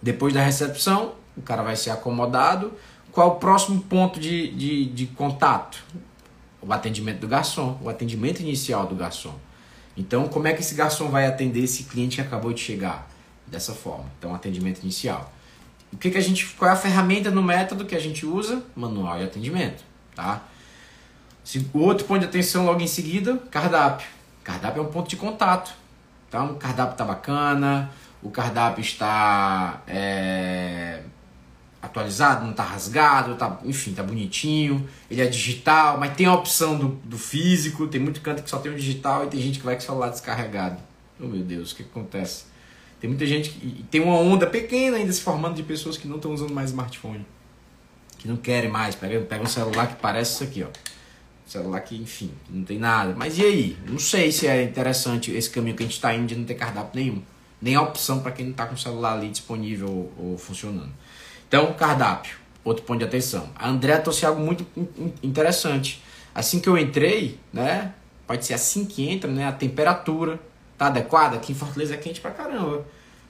Depois 0.00 0.32
da 0.32 0.42
recepção, 0.42 1.14
o 1.36 1.42
cara 1.42 1.62
vai 1.62 1.76
ser 1.76 1.90
acomodado. 1.90 2.72
Qual 3.12 3.28
o 3.28 3.34
próximo 3.36 3.80
ponto 3.82 4.18
de, 4.18 4.50
de, 4.52 4.84
de 4.86 5.06
contato? 5.06 5.82
O 6.62 6.72
atendimento 6.72 7.20
do 7.20 7.28
garçom, 7.28 7.78
o 7.82 7.88
atendimento 7.88 8.40
inicial 8.40 8.86
do 8.86 8.94
garçom. 8.94 9.34
Então, 9.96 10.28
como 10.28 10.46
é 10.46 10.54
que 10.54 10.60
esse 10.60 10.74
garçom 10.74 11.08
vai 11.08 11.26
atender 11.26 11.64
esse 11.64 11.84
cliente 11.84 12.16
que 12.16 12.22
acabou 12.22 12.52
de 12.52 12.60
chegar? 12.60 13.08
Dessa 13.46 13.74
forma. 13.74 14.04
Então, 14.18 14.32
atendimento 14.34 14.80
inicial. 14.80 15.32
O 15.92 15.96
que, 15.96 16.10
que 16.10 16.18
a 16.18 16.20
gente, 16.20 16.46
qual 16.54 16.70
é 16.70 16.74
a 16.74 16.76
ferramenta 16.76 17.30
no 17.30 17.42
método 17.42 17.84
que 17.84 17.96
a 17.96 18.00
gente 18.00 18.24
usa? 18.24 18.62
Manual 18.76 19.18
de 19.18 19.24
atendimento, 19.24 19.82
tá? 20.14 20.44
Outro 21.72 22.06
ponto 22.06 22.20
de 22.20 22.26
atenção 22.26 22.64
logo 22.64 22.80
em 22.80 22.86
seguida, 22.86 23.36
cardápio. 23.50 24.06
Cardápio 24.44 24.80
é 24.80 24.86
um 24.86 24.90
ponto 24.90 25.08
de 25.08 25.16
contato. 25.16 25.72
Então, 26.28 26.52
o 26.52 26.54
cardápio 26.54 26.92
está 26.92 27.04
bacana, 27.04 27.90
o 28.22 28.30
cardápio 28.30 28.80
está 28.80 29.82
é, 29.88 31.02
atualizado, 31.82 32.44
não 32.44 32.52
está 32.52 32.62
rasgado, 32.62 33.34
tá, 33.34 33.58
enfim, 33.64 33.90
está 33.90 34.02
bonitinho. 34.02 34.88
Ele 35.10 35.22
é 35.22 35.26
digital, 35.26 35.98
mas 35.98 36.14
tem 36.14 36.26
a 36.26 36.34
opção 36.34 36.78
do, 36.78 36.88
do 37.04 37.18
físico. 37.18 37.88
Tem 37.88 38.00
muito 38.00 38.20
canto 38.20 38.42
que 38.44 38.50
só 38.50 38.58
tem 38.58 38.70
o 38.70 38.76
digital 38.76 39.24
e 39.24 39.28
tem 39.28 39.40
gente 39.40 39.58
que 39.58 39.64
vai 39.64 39.74
com 39.74 39.82
o 39.82 39.84
celular 39.84 40.10
descarregado. 40.10 40.76
Oh 41.18 41.26
meu 41.26 41.42
Deus, 41.42 41.72
o 41.72 41.76
que 41.76 41.82
acontece? 41.82 42.44
Tem 43.00 43.08
muita 43.08 43.24
gente 43.24 43.50
que 43.50 43.82
tem 43.90 44.02
uma 44.02 44.16
onda 44.18 44.46
pequena 44.46 44.98
ainda 44.98 45.10
se 45.10 45.22
formando 45.22 45.54
de 45.54 45.62
pessoas 45.62 45.96
que 45.96 46.06
não 46.06 46.16
estão 46.16 46.32
usando 46.34 46.52
mais 46.52 46.68
smartphone, 46.68 47.24
que 48.18 48.28
não 48.28 48.36
querem 48.36 48.70
mais. 48.70 48.94
Pega, 48.94 49.20
pega 49.22 49.42
um 49.42 49.46
celular 49.46 49.88
que 49.88 49.96
parece 49.96 50.34
isso 50.34 50.44
aqui, 50.44 50.62
ó. 50.62 50.68
Celular 51.46 51.80
que, 51.80 51.96
enfim, 51.96 52.30
não 52.48 52.62
tem 52.62 52.78
nada. 52.78 53.14
Mas 53.16 53.38
e 53.38 53.42
aí? 53.42 53.76
Não 53.86 53.98
sei 53.98 54.30
se 54.30 54.46
é 54.46 54.62
interessante 54.62 55.32
esse 55.32 55.48
caminho 55.48 55.74
que 55.74 55.82
a 55.82 55.86
gente 55.86 55.94
está 55.94 56.14
indo 56.14 56.26
de 56.26 56.36
não 56.36 56.44
ter 56.44 56.54
cardápio 56.54 57.00
nenhum. 57.00 57.22
Nem 57.60 57.74
a 57.74 57.82
opção 57.82 58.20
para 58.20 58.32
quem 58.32 58.44
não 58.44 58.52
está 58.52 58.66
com 58.66 58.74
o 58.74 58.78
celular 58.78 59.14
ali 59.14 59.30
disponível 59.30 59.88
ou, 59.88 60.30
ou, 60.32 60.38
funcionando. 60.38 60.92
Então, 61.48 61.72
cardápio, 61.72 62.36
outro 62.62 62.84
ponto 62.84 62.98
de 62.98 63.04
atenção. 63.04 63.48
A 63.56 63.68
André 63.68 63.96
trouxe 63.98 64.24
algo 64.26 64.40
muito 64.40 64.66
interessante. 65.22 66.02
Assim 66.34 66.60
que 66.60 66.68
eu 66.68 66.78
entrei, 66.78 67.38
né? 67.52 67.94
Pode 68.26 68.46
ser 68.46 68.54
assim 68.54 68.84
que 68.84 69.08
entra, 69.08 69.30
né? 69.30 69.48
A 69.48 69.52
temperatura 69.52 70.38
tá 70.80 70.86
adequada. 70.86 71.36
Aqui 71.36 71.52
em 71.52 71.54
Fortaleza 71.54 71.92
é 71.92 71.98
quente 71.98 72.22
pra 72.22 72.30
caramba. 72.30 72.86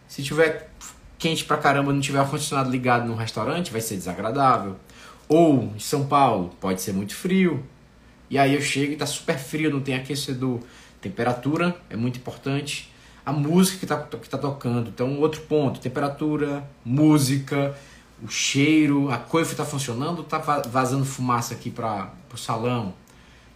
Se 0.07 0.23
tiver 0.23 0.71
quente 1.19 1.45
pra 1.45 1.57
caramba 1.57 1.93
não 1.93 2.01
tiver 2.01 2.21
ar-condicionado 2.21 2.71
ligado 2.71 3.09
no 3.09 3.17
restaurante, 3.17 3.73
vai 3.73 3.81
ser 3.81 3.97
desagradável. 3.97 4.77
Ou 5.29 5.65
em 5.75 5.81
São 5.81 6.07
Paulo, 6.07 6.55
pode 6.61 6.81
ser 6.81 6.93
muito 6.93 7.13
frio. 7.13 7.65
E 8.31 8.39
aí 8.39 8.55
eu 8.55 8.63
chego 8.63 8.93
e 8.93 8.97
tá 8.97 9.05
super 9.05 9.37
frio, 9.37 9.69
não 9.69 9.81
tem 9.81 9.97
aquecedor. 9.97 10.61
Temperatura 11.01 11.77
é 11.91 11.97
muito 11.97 12.21
importante. 12.21 12.89
A 13.27 13.33
música 13.33 13.79
que 13.81 13.87
tá, 13.87 13.97
que 14.01 14.29
tá 14.29 14.39
tocando. 14.39 14.89
Então, 14.89 15.19
outro 15.19 15.41
ponto: 15.41 15.81
temperatura, 15.81 16.65
música, 16.85 17.77
o 18.23 18.29
cheiro, 18.29 19.11
a 19.11 19.19
coifa 19.19 19.57
tá 19.57 19.65
funcionando, 19.65 20.23
tá 20.23 20.39
vazando 20.69 21.05
fumaça 21.05 21.55
aqui 21.55 21.69
para 21.69 22.13
o 22.33 22.37
salão. 22.37 22.95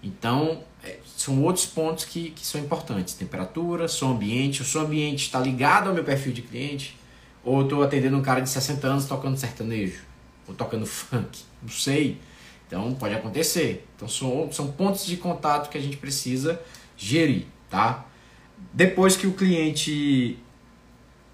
Então, 0.02 0.64
são 1.16 1.42
outros 1.42 1.66
pontos 1.66 2.04
que, 2.04 2.30
que 2.30 2.44
são 2.44 2.60
importantes. 2.60 3.14
Temperatura, 3.14 3.88
som 3.88 4.12
ambiente. 4.12 4.62
O 4.62 4.64
som 4.64 4.80
ambiente 4.80 5.24
está 5.24 5.38
ligado 5.38 5.88
ao 5.88 5.94
meu 5.94 6.04
perfil 6.04 6.32
de 6.32 6.42
cliente. 6.42 6.98
Ou 7.44 7.62
estou 7.62 7.82
atendendo 7.82 8.16
um 8.16 8.22
cara 8.22 8.40
de 8.40 8.48
60 8.48 8.86
anos 8.86 9.04
tocando 9.06 9.36
sertanejo. 9.36 10.02
Ou 10.48 10.54
tocando 10.54 10.86
funk. 10.86 11.40
Não 11.62 11.70
sei. 11.70 12.18
Então 12.66 12.92
pode 12.94 13.14
acontecer. 13.14 13.86
Então 13.96 14.08
são, 14.08 14.50
são 14.52 14.72
pontos 14.72 15.06
de 15.06 15.16
contato 15.16 15.70
que 15.70 15.78
a 15.78 15.80
gente 15.80 15.96
precisa 15.96 16.60
gerir, 16.96 17.46
tá? 17.70 18.06
Depois 18.72 19.16
que 19.16 19.26
o 19.26 19.32
cliente 19.32 20.38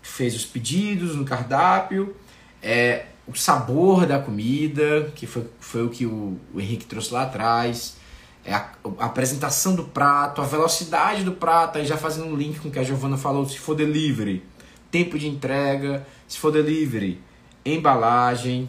fez 0.02 0.34
os 0.34 0.44
pedidos 0.44 1.14
no 1.14 1.24
cardápio, 1.24 2.16
é, 2.62 3.06
o 3.26 3.34
sabor 3.34 4.06
da 4.06 4.18
comida, 4.18 5.10
que 5.14 5.26
foi, 5.26 5.46
foi 5.60 5.84
o 5.84 5.88
que 5.88 6.06
o, 6.06 6.38
o 6.52 6.60
Henrique 6.60 6.84
trouxe 6.84 7.12
lá 7.12 7.22
atrás, 7.22 7.96
é 8.44 8.54
a, 8.54 8.70
a, 8.98 9.06
apresentação 9.06 9.74
do 9.74 9.84
prato, 9.84 10.40
a 10.40 10.44
velocidade 10.44 11.24
do 11.24 11.32
prato, 11.32 11.78
aí 11.78 11.86
já 11.86 11.96
fazendo 11.96 12.26
um 12.26 12.36
link 12.36 12.58
com 12.60 12.68
o 12.68 12.70
que 12.70 12.78
a 12.78 12.82
Giovana 12.82 13.16
falou, 13.16 13.46
se 13.48 13.58
for 13.58 13.74
delivery, 13.74 14.42
tempo 14.90 15.18
de 15.18 15.28
entrega, 15.28 16.06
se 16.26 16.38
for 16.38 16.50
delivery, 16.50 17.20
embalagem, 17.64 18.68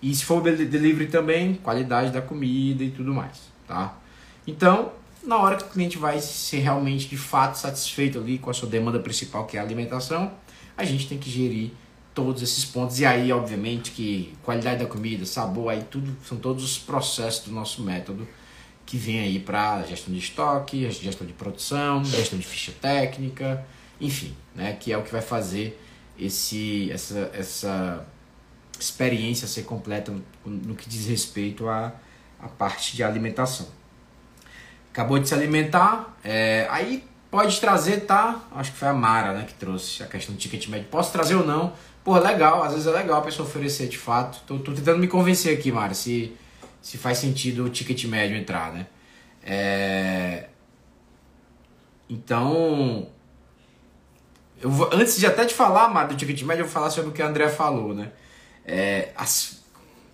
e 0.00 0.14
se 0.14 0.24
for 0.24 0.40
delivery 0.42 1.08
também, 1.08 1.54
qualidade 1.54 2.12
da 2.12 2.22
comida 2.22 2.84
e 2.84 2.90
tudo 2.90 3.12
mais, 3.12 3.50
tá? 3.66 3.96
Então, 4.46 4.92
na 5.24 5.36
hora 5.36 5.56
que 5.56 5.64
o 5.64 5.68
cliente 5.68 5.98
vai 5.98 6.20
ser 6.20 6.58
realmente 6.58 7.08
de 7.08 7.16
fato 7.16 7.56
satisfeito 7.56 8.18
ali 8.18 8.38
com 8.38 8.48
a 8.48 8.54
sua 8.54 8.68
demanda 8.68 9.00
principal, 9.00 9.44
que 9.44 9.56
é 9.56 9.60
a 9.60 9.62
alimentação, 9.62 10.32
a 10.76 10.84
gente 10.84 11.08
tem 11.08 11.18
que 11.18 11.28
gerir 11.28 11.72
todos 12.18 12.42
esses 12.42 12.64
pontos. 12.64 12.98
E 12.98 13.06
aí, 13.06 13.32
obviamente, 13.32 13.92
que 13.92 14.34
qualidade 14.42 14.80
da 14.80 14.86
comida, 14.86 15.24
sabor, 15.24 15.70
aí 15.70 15.84
tudo 15.88 16.16
são 16.26 16.36
todos 16.36 16.64
os 16.64 16.76
processos 16.76 17.46
do 17.46 17.52
nosso 17.52 17.80
método 17.82 18.26
que 18.84 18.96
vem 18.96 19.20
aí 19.20 19.38
para 19.38 19.84
gestão 19.84 20.12
de 20.12 20.18
estoque, 20.18 20.90
gestão 20.90 21.24
de 21.24 21.32
produção, 21.32 22.04
gestão 22.04 22.36
de 22.36 22.44
ficha 22.44 22.72
técnica, 22.72 23.64
enfim, 24.00 24.34
né, 24.52 24.72
que 24.72 24.92
é 24.92 24.98
o 24.98 25.02
que 25.02 25.12
vai 25.12 25.22
fazer 25.22 25.80
esse 26.18 26.90
essa 26.90 27.30
essa 27.32 28.06
experiência 28.80 29.46
ser 29.46 29.62
completa 29.62 30.12
no, 30.44 30.74
que 30.74 30.88
diz 30.88 31.06
respeito 31.06 31.68
à, 31.68 31.92
à 32.40 32.48
parte 32.48 32.96
de 32.96 33.04
alimentação. 33.04 33.68
Acabou 34.90 35.20
de 35.20 35.28
se 35.28 35.34
alimentar, 35.34 36.16
é, 36.24 36.66
aí 36.68 37.04
pode 37.30 37.60
trazer, 37.60 38.06
tá? 38.06 38.40
Acho 38.52 38.72
que 38.72 38.78
foi 38.78 38.88
a 38.88 38.92
Mara 38.92 39.34
né, 39.34 39.44
que 39.46 39.54
trouxe 39.54 40.02
a 40.02 40.06
questão 40.06 40.34
do 40.34 40.38
ticket 40.38 40.66
médio. 40.68 40.88
Posso 40.90 41.12
trazer 41.12 41.34
ou 41.34 41.46
não? 41.46 41.72
Pô, 42.08 42.18
legal, 42.18 42.62
às 42.62 42.72
vezes 42.72 42.86
é 42.86 42.90
legal 42.90 43.18
a 43.18 43.20
pessoa 43.20 43.46
oferecer 43.46 43.86
de 43.86 43.98
fato. 43.98 44.40
Tô, 44.46 44.58
tô 44.58 44.72
tentando 44.72 44.98
me 44.98 45.06
convencer 45.06 45.54
aqui, 45.54 45.70
Mara, 45.70 45.92
se, 45.92 46.34
se 46.80 46.96
faz 46.96 47.18
sentido 47.18 47.66
o 47.66 47.68
ticket 47.68 48.02
médio 48.06 48.34
entrar, 48.34 48.72
né? 48.72 48.86
É... 49.42 50.46
Então, 52.08 53.10
eu 54.58 54.70
vou, 54.70 54.88
antes 54.90 55.18
de 55.18 55.26
até 55.26 55.44
te 55.44 55.52
falar, 55.52 55.90
Mara, 55.90 56.08
do 56.08 56.16
ticket 56.16 56.40
médio, 56.44 56.62
eu 56.62 56.64
vou 56.64 56.72
falar 56.72 56.88
sobre 56.88 57.10
o 57.10 57.12
que 57.12 57.20
a 57.20 57.26
André 57.26 57.50
falou, 57.50 57.92
né? 57.92 58.10
É, 58.64 59.12
as, 59.14 59.62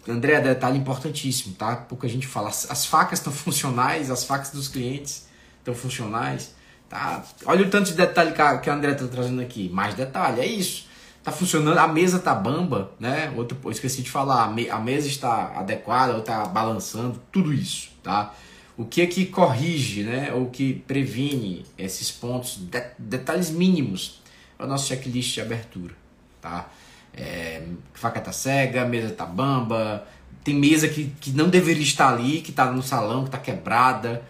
André, 0.09 0.40
detalhe 0.40 0.76
importantíssimo, 0.76 1.54
tá? 1.54 1.76
Pouca 1.76 2.09
gente 2.09 2.26
fala. 2.26 2.48
As, 2.48 2.68
as 2.72 2.85
facas 2.85 3.20
estão 3.20 3.30
funcionais, 3.33 4.11
as 4.11 4.24
facas 4.24 4.50
dos 4.50 4.66
clientes 4.66 5.28
estão 5.61 5.76
funcionais, 5.76 6.57
tá? 6.88 7.22
Olha 7.46 7.64
o 7.64 7.70
tanto 7.70 7.90
de 7.90 7.96
detalhe 7.96 8.33
que 8.33 8.42
a, 8.42 8.59
que 8.59 8.68
a 8.68 8.74
André 8.74 8.90
está 8.90 9.07
trazendo 9.07 9.40
aqui. 9.40 9.68
Mais 9.68 9.94
detalhe, 9.94 10.40
é 10.40 10.46
isso. 10.46 10.92
Tá 11.24 11.32
funcionando, 11.32 11.78
a 11.78 11.88
mesa 11.88 12.18
tá 12.18 12.34
bamba, 12.34 12.92
né? 13.00 13.32
Outro, 13.34 13.58
esqueci 13.70 14.02
de 14.02 14.10
falar, 14.10 14.44
a, 14.44 14.48
me, 14.48 14.68
a 14.68 14.78
mesa 14.78 15.08
está 15.08 15.54
adequada, 15.56 16.14
ou 16.14 16.20
tá 16.20 16.44
balançando, 16.44 17.18
tudo 17.32 17.50
isso, 17.50 17.88
tá? 18.02 18.34
O 18.76 18.84
que 18.84 19.00
é 19.00 19.06
que 19.06 19.24
corrige, 19.24 20.02
né? 20.02 20.34
Ou 20.34 20.50
que 20.50 20.74
previne 20.87 21.64
esses 21.78 22.10
pontos, 22.10 22.58
de, 22.58 22.82
detalhes 22.98 23.50
mínimos, 23.50 24.20
é 24.58 24.64
o 24.64 24.66
nosso 24.66 24.87
checklist 24.87 25.32
de 25.32 25.40
abertura, 25.40 25.94
tá? 26.42 26.68
É, 27.14 27.62
faca 27.94 28.20
tá 28.20 28.30
cega, 28.30 28.84
mesa 28.84 29.08
tá 29.14 29.24
bamba, 29.24 30.06
tem 30.44 30.54
mesa 30.54 30.88
que, 30.88 31.06
que 31.22 31.30
não 31.30 31.48
deveria 31.48 31.82
estar 31.82 32.12
ali, 32.12 32.42
que 32.42 32.52
tá 32.52 32.70
no 32.70 32.82
salão, 32.82 33.24
que 33.24 33.30
tá 33.30 33.38
quebrada. 33.38 34.22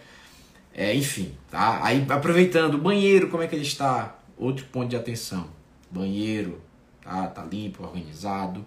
É, 0.73 0.95
enfim, 0.95 1.33
tá? 1.51 1.81
Aí 1.83 2.05
aproveitando, 2.07 2.75
o 2.75 2.77
banheiro, 2.77 3.29
como 3.29 3.43
é 3.43 3.47
que 3.47 3.55
ele 3.55 3.65
está? 3.65 4.17
Outro 4.37 4.65
ponto 4.67 4.87
de 4.87 4.95
atenção. 4.95 5.47
Banheiro, 5.91 6.61
tá? 7.05 7.27
Tá 7.27 7.43
limpo, 7.43 7.83
organizado. 7.83 8.65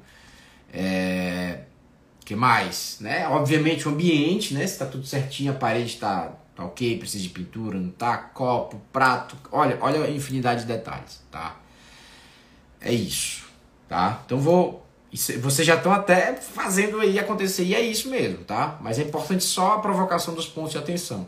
É, 0.72 1.60
que 2.24 2.34
mais? 2.34 2.96
Né? 3.00 3.28
Obviamente 3.28 3.86
o 3.86 3.90
ambiente, 3.90 4.54
né? 4.54 4.66
Se 4.66 4.78
tá 4.78 4.86
tudo 4.86 5.06
certinho, 5.06 5.52
a 5.52 5.54
parede 5.54 5.96
tá, 5.96 6.32
tá 6.56 6.64
ok, 6.64 6.98
precisa 6.98 7.22
de 7.22 7.28
pintura, 7.28 7.78
não 7.78 7.90
tá? 7.90 8.16
Copo, 8.16 8.80
prato, 8.90 9.36
olha, 9.52 9.76
olha 9.80 10.04
a 10.04 10.10
infinidade 10.10 10.62
de 10.62 10.68
detalhes, 10.68 11.20
tá? 11.30 11.56
É 12.80 12.92
isso 12.92 13.48
tá? 13.88 14.20
Então 14.24 14.38
vou 14.38 14.86
vocês 15.40 15.66
já 15.66 15.74
estão 15.74 15.90
até 15.90 16.34
fazendo 16.34 17.00
aí 17.00 17.18
acontecer 17.18 17.64
e 17.64 17.74
é 17.74 17.80
isso 17.80 18.10
mesmo, 18.10 18.44
tá? 18.44 18.76
Mas 18.82 18.98
é 18.98 19.02
importante 19.02 19.42
só 19.42 19.72
a 19.72 19.78
provocação 19.78 20.34
dos 20.34 20.46
pontos 20.46 20.72
de 20.72 20.78
atenção. 20.78 21.26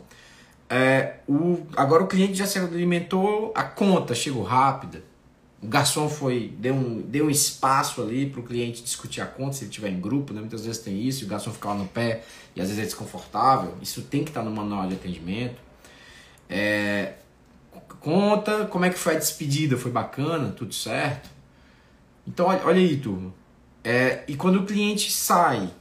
É, 0.69 1.15
o, 1.27 1.65
agora 1.75 2.03
o 2.03 2.07
cliente 2.07 2.35
já 2.35 2.45
se 2.45 2.59
alimentou, 2.59 3.51
a 3.55 3.63
conta 3.63 4.13
chegou 4.13 4.43
rápida, 4.43 5.03
o 5.61 5.67
garçom 5.67 6.09
foi 6.09 6.53
deu 6.57 6.73
um, 6.73 7.01
deu 7.01 7.25
um 7.25 7.29
espaço 7.29 8.01
ali 8.01 8.27
para 8.27 8.39
o 8.39 8.43
cliente 8.43 8.81
discutir 8.81 9.21
a 9.21 9.25
conta 9.25 9.53
se 9.53 9.63
ele 9.63 9.69
estiver 9.69 9.89
em 9.89 9.99
grupo, 9.99 10.33
né? 10.33 10.39
Muitas 10.39 10.65
vezes 10.65 10.81
tem 10.81 10.99
isso, 10.99 11.23
o 11.25 11.27
garçom 11.27 11.51
fica 11.51 11.69
lá 11.69 11.75
no 11.75 11.87
pé 11.87 12.23
e 12.55 12.61
às 12.61 12.67
vezes 12.67 12.81
é 12.81 12.85
desconfortável. 12.85 13.75
Isso 13.81 14.01
tem 14.01 14.23
que 14.23 14.31
estar 14.31 14.41
tá 14.41 14.49
no 14.49 14.55
manual 14.55 14.87
de 14.87 14.95
atendimento. 14.95 15.57
É, 16.49 17.13
conta, 17.99 18.65
como 18.65 18.85
é 18.85 18.89
que 18.89 18.97
foi 18.97 19.15
a 19.15 19.19
despedida? 19.19 19.77
Foi 19.77 19.91
bacana, 19.91 20.51
tudo 20.51 20.73
certo? 20.73 21.29
Então, 22.27 22.47
olha, 22.47 22.61
olha 22.65 22.79
aí, 22.79 22.97
turma. 22.97 23.31
É, 23.83 24.23
e 24.27 24.35
quando 24.35 24.57
o 24.57 24.65
cliente 24.65 25.11
sai, 25.11 25.71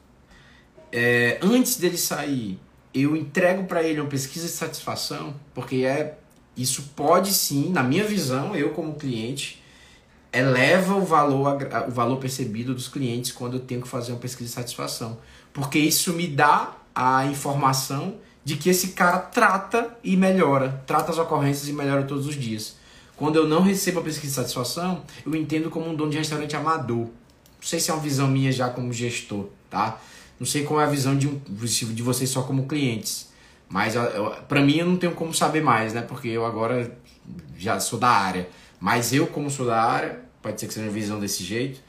é, 0.93 1.39
antes 1.43 1.77
dele 1.77 1.97
sair, 1.97 2.59
eu 2.93 3.17
entrego 3.17 3.65
para 3.65 3.83
ele 3.83 4.01
uma 4.01 4.11
pesquisa 4.11 4.47
de 4.47 4.53
satisfação, 4.53 5.35
porque 5.55 5.85
é 5.85 6.19
isso 6.57 6.91
pode 6.95 7.33
sim, 7.33 7.71
na 7.71 7.83
minha 7.83 8.05
visão, 8.05 8.55
eu 8.55 8.71
como 8.71 8.95
cliente, 8.95 9.60
eleva 10.33 10.95
o 10.95 11.05
valor, 11.05 11.59
o 11.89 11.91
valor 11.91 12.17
percebido 12.19 12.75
dos 12.75 12.89
clientes 12.89 13.33
quando 13.33 13.55
eu 13.55 13.61
tenho 13.61 13.83
que 13.83 13.89
fazer 13.89 14.13
uma 14.13 14.19
pesquisa 14.19 14.49
de 14.49 14.55
satisfação. 14.55 15.19
Porque 15.53 15.79
isso 15.79 16.13
me 16.13 16.27
dá 16.27 16.77
a 16.95 17.27
informação 17.27 18.15
de 18.45 18.57
que 18.57 18.71
esse 18.71 18.89
cara 18.89 19.19
trata 19.19 19.97
e 20.03 20.17
melhora, 20.17 20.83
trata 20.87 21.11
as 21.11 21.19
ocorrências 21.19 21.69
e 21.69 21.73
melhora 21.73 22.05
todos 22.05 22.27
os 22.27 22.35
dias. 22.35 22.77
Quando 23.17 23.37
eu 23.37 23.47
não 23.47 23.61
recebo 23.61 24.01
a 24.01 24.03
pesquisa 24.03 24.29
de 24.29 24.35
satisfação, 24.35 25.03
eu 25.27 25.35
entendo 25.35 25.69
como 25.69 25.89
um 25.89 25.95
dono 25.95 26.11
de 26.11 26.19
restaurante 26.19 26.57
amador. 26.57 27.07
Não 27.07 27.11
sei 27.61 27.79
se 27.79 27.91
é 27.91 27.95
uma 27.95 28.03
visão 28.03 28.27
minha 28.27 28.51
já 28.51 28.71
como 28.71 28.93
gestor, 28.93 29.47
tá? 29.69 30.01
Não 30.39 30.47
sei 30.47 30.65
qual 30.65 30.81
é 30.81 30.85
a 30.85 30.89
visão 30.89 31.15
de, 31.17 31.29
de 31.29 32.03
vocês 32.03 32.31
só 32.31 32.43
como 32.43 32.67
clientes. 32.67 33.29
Mas 33.69 33.95
para 34.49 34.63
mim 34.63 34.79
eu 34.79 34.87
não 34.87 34.97
tenho 34.97 35.13
como 35.13 35.35
saber 35.35 35.63
mais, 35.63 35.93
né? 35.93 36.01
Porque 36.01 36.29
eu 36.29 36.47
agora 36.47 36.97
já 37.59 37.79
sou 37.79 37.99
da 37.99 38.09
área. 38.09 38.49
Mas 38.81 39.13
eu, 39.13 39.27
como 39.27 39.51
sou 39.51 39.67
da 39.67 39.81
área, 39.81 40.21
pode 40.41 40.59
ser 40.59 40.67
que 40.67 40.73
seja 40.73 40.87
uma 40.87 40.93
visão 40.93 41.21
desse 41.21 41.45
jeito. 41.45 41.81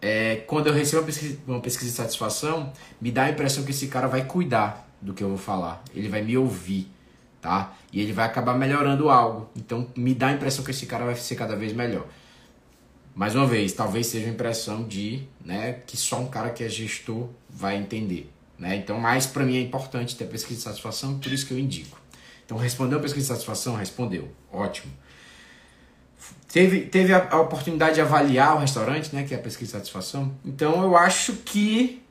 É, 0.00 0.36
quando 0.46 0.68
eu 0.68 0.72
recebo 0.72 1.02
uma 1.02 1.06
pesquisa, 1.06 1.38
uma 1.46 1.60
pesquisa 1.60 1.90
de 1.90 1.96
satisfação, 1.96 2.72
me 3.00 3.10
dá 3.10 3.24
a 3.24 3.30
impressão 3.30 3.64
que 3.64 3.72
esse 3.72 3.88
cara 3.88 4.06
vai 4.06 4.24
cuidar 4.24 4.88
do 5.00 5.12
que 5.12 5.24
eu 5.24 5.28
vou 5.28 5.38
falar. 5.38 5.82
Ele 5.94 6.08
vai 6.08 6.22
me 6.22 6.38
ouvir, 6.38 6.88
tá? 7.40 7.74
E 7.92 8.00
ele 8.00 8.12
vai 8.12 8.24
acabar 8.26 8.54
melhorando 8.54 9.10
algo. 9.10 9.50
Então 9.56 9.88
me 9.96 10.14
dá 10.14 10.28
a 10.28 10.32
impressão 10.32 10.64
que 10.64 10.70
esse 10.70 10.86
cara 10.86 11.04
vai 11.04 11.16
ser 11.16 11.34
cada 11.34 11.56
vez 11.56 11.72
melhor. 11.72 12.06
Mais 13.14 13.34
uma 13.34 13.46
vez, 13.46 13.72
talvez 13.72 14.06
seja 14.08 14.26
a 14.26 14.30
impressão 14.30 14.84
de, 14.84 15.22
né, 15.42 15.80
que 15.86 15.96
só 15.96 16.20
um 16.20 16.28
cara 16.28 16.50
que 16.50 16.62
é 16.62 16.68
gestor 16.68 17.30
vai 17.48 17.74
entender, 17.76 18.30
né? 18.58 18.76
Então, 18.76 19.00
mais 19.00 19.26
para 19.26 19.42
mim 19.42 19.56
é 19.56 19.60
importante 19.62 20.14
ter 20.14 20.26
pesquisa 20.26 20.58
de 20.58 20.64
satisfação, 20.64 21.18
por 21.18 21.32
isso 21.32 21.46
que 21.46 21.54
eu 21.54 21.58
indico. 21.58 21.98
Então, 22.44 22.58
respondeu 22.58 22.98
a 22.98 23.00
pesquisa 23.00 23.24
de 23.24 23.28
satisfação? 23.28 23.74
Respondeu. 23.74 24.30
Ótimo. 24.52 24.92
Teve, 26.52 26.82
teve 26.82 27.12
a, 27.12 27.28
a, 27.30 27.40
oportunidade 27.40 27.96
de 27.96 28.00
avaliar 28.00 28.56
o 28.56 28.60
restaurante, 28.60 29.14
né, 29.14 29.24
que 29.24 29.34
é 29.34 29.36
a 29.36 29.40
pesquisa 29.40 29.72
de 29.72 29.78
satisfação. 29.78 30.34
Então 30.44 30.82
eu 30.82 30.96
acho 30.96 31.34
que, 31.34 32.02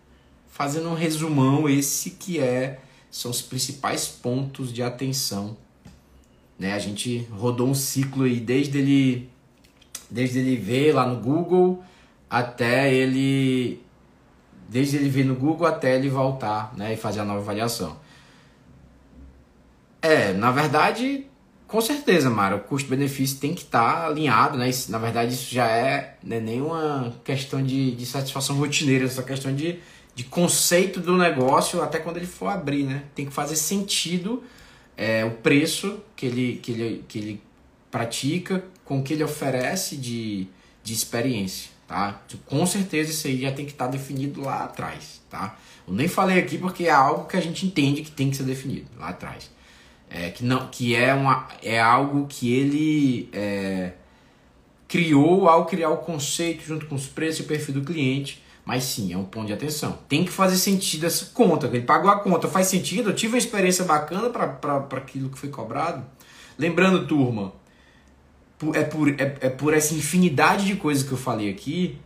fazendo 0.47 0.89
um 0.89 0.93
resumão, 0.93 1.69
esse 1.69 2.11
que 2.11 2.39
é 2.39 2.79
são 3.09 3.31
os 3.31 3.41
principais 3.41 4.07
pontos 4.07 4.73
de 4.73 4.83
atenção. 4.83 5.55
Né? 6.59 6.73
A 6.73 6.79
gente 6.79 7.27
rodou 7.31 7.67
um 7.67 7.73
ciclo 7.73 8.23
aí 8.23 8.39
desde 8.39 8.77
ele, 8.77 9.29
desde 10.09 10.39
ele 10.39 10.57
ver 10.57 10.93
lá 10.93 11.07
no 11.07 11.21
Google 11.21 11.83
até 12.29 12.93
ele 12.93 13.81
desde 14.67 14.97
ele 14.97 15.09
ver 15.09 15.25
no 15.25 15.35
Google 15.35 15.67
até 15.67 15.95
ele 15.95 16.09
voltar 16.09 16.73
né, 16.75 16.93
e 16.93 16.97
fazer 16.97 17.19
a 17.19 17.25
nova 17.25 17.39
avaliação. 17.39 17.97
É, 20.01 20.33
na 20.33 20.51
verdade, 20.51 21.27
com 21.67 21.81
certeza, 21.81 22.29
Mara, 22.29 22.55
o 22.55 22.59
custo-benefício 22.59 23.39
tem 23.39 23.53
que 23.53 23.63
estar 23.63 24.01
tá 24.01 24.05
alinhado, 24.07 24.57
né? 24.57 24.69
Isso, 24.69 24.91
na 24.91 24.97
verdade, 24.97 25.33
isso 25.33 25.53
já 25.53 25.67
é 25.67 26.17
né, 26.23 26.39
nenhuma 26.39 27.13
questão 27.23 27.63
de, 27.63 27.91
de 27.91 28.05
satisfação 28.05 28.55
rotineira, 28.57 29.05
é 29.05 29.07
só 29.07 29.23
questão 29.23 29.53
de, 29.53 29.79
de 30.13 30.23
conceito 30.23 30.99
do 30.99 31.17
negócio 31.17 31.81
até 31.81 31.99
quando 31.99 32.17
ele 32.17 32.27
for 32.27 32.47
abrir, 32.47 32.83
né? 32.83 33.03
Tem 33.15 33.25
que 33.25 33.33
fazer 33.33 33.55
sentido 33.55 34.43
é, 34.95 35.25
o 35.25 35.31
preço 35.31 35.99
que 36.15 36.25
ele, 36.25 36.59
que, 36.61 36.71
ele, 36.71 37.05
que 37.07 37.17
ele 37.17 37.41
pratica 37.89 38.63
com 38.83 38.99
o 38.99 39.03
que 39.03 39.13
ele 39.13 39.23
oferece 39.23 39.97
de, 39.97 40.47
de 40.83 40.93
experiência, 40.93 41.71
tá? 41.87 42.21
Com 42.45 42.65
certeza 42.67 43.09
isso 43.09 43.25
aí 43.25 43.41
já 43.41 43.51
tem 43.51 43.65
que 43.65 43.71
estar 43.71 43.85
tá 43.85 43.91
definido 43.91 44.41
lá 44.41 44.65
atrás, 44.65 45.21
tá? 45.29 45.57
Eu 45.87 45.93
nem 45.93 46.07
falei 46.07 46.37
aqui 46.37 46.57
porque 46.57 46.85
é 46.85 46.91
algo 46.91 47.25
que 47.25 47.35
a 47.35 47.41
gente 47.41 47.65
entende 47.65 48.03
que 48.03 48.11
tem 48.11 48.29
que 48.29 48.37
ser 48.37 48.43
definido 48.43 48.87
lá 48.99 49.09
atrás. 49.09 49.54
É, 50.17 50.29
que, 50.29 50.45
não, 50.45 50.67
que 50.67 50.95
é, 50.95 51.13
uma, 51.13 51.45
é 51.61 51.77
algo 51.77 52.25
que 52.25 52.53
ele 52.53 53.29
é, 53.33 53.91
criou 54.87 55.49
ao 55.49 55.65
criar 55.65 55.89
o 55.89 55.97
conceito 55.97 56.63
junto 56.63 56.85
com 56.85 56.95
os 56.95 57.05
preços 57.05 57.41
e 57.41 57.43
o 57.43 57.45
perfil 57.45 57.73
do 57.73 57.81
cliente. 57.81 58.41
Mas 58.63 58.85
sim, 58.85 59.11
é 59.11 59.17
um 59.17 59.25
ponto 59.25 59.47
de 59.47 59.53
atenção. 59.53 59.99
Tem 60.07 60.23
que 60.23 60.31
fazer 60.31 60.55
sentido 60.55 61.05
essa 61.05 61.25
conta. 61.33 61.67
Ele 61.67 61.81
pagou 61.81 62.09
a 62.09 62.17
conta, 62.17 62.47
faz 62.47 62.67
sentido? 62.67 63.09
Eu 63.09 63.15
tive 63.15 63.33
uma 63.33 63.37
experiência 63.37 63.83
bacana 63.83 64.29
para 64.29 64.97
aquilo 64.97 65.29
que 65.29 65.37
foi 65.37 65.49
cobrado. 65.49 66.03
Lembrando, 66.57 67.05
turma, 67.05 67.51
é 68.73 68.85
por, 68.85 69.09
é, 69.09 69.37
é 69.41 69.49
por 69.49 69.73
essa 69.73 69.93
infinidade 69.93 70.65
de 70.65 70.77
coisas 70.77 71.03
que 71.03 71.11
eu 71.11 71.17
falei 71.17 71.49
aqui 71.49 71.99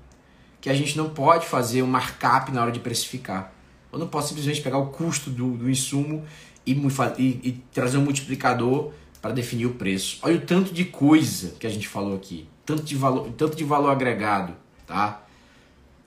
que 0.60 0.70
a 0.70 0.74
gente 0.74 0.98
não 0.98 1.12
pode 1.12 1.46
fazer 1.46 1.84
um 1.84 1.88
markup 1.88 2.52
na 2.52 2.64
hora 2.64 2.72
de 2.72 2.80
precificar. 2.80 3.54
Eu 3.94 4.00
não 4.00 4.08
posso 4.08 4.30
simplesmente 4.30 4.62
pegar 4.62 4.80
o 4.80 4.88
custo 4.88 5.30
do, 5.30 5.52
do 5.56 5.70
insumo 5.70 6.26
e, 6.72 7.22
e, 7.22 7.50
e 7.50 7.52
trazer 7.74 7.98
um 7.98 8.02
multiplicador 8.02 8.92
para 9.22 9.32
definir 9.32 9.66
o 9.66 9.74
preço. 9.74 10.20
Olha 10.22 10.38
o 10.38 10.42
tanto 10.42 10.74
de 10.74 10.86
coisa 10.86 11.56
que 11.60 11.68
a 11.68 11.70
gente 11.70 11.88
falou 11.88 12.16
aqui, 12.16 12.48
tanto 12.66 12.84
de 12.84 12.96
valor, 12.96 13.30
tanto 13.38 13.56
de 13.56 13.64
valor 13.64 13.90
agregado, 13.90 14.54
tá? 14.88 15.24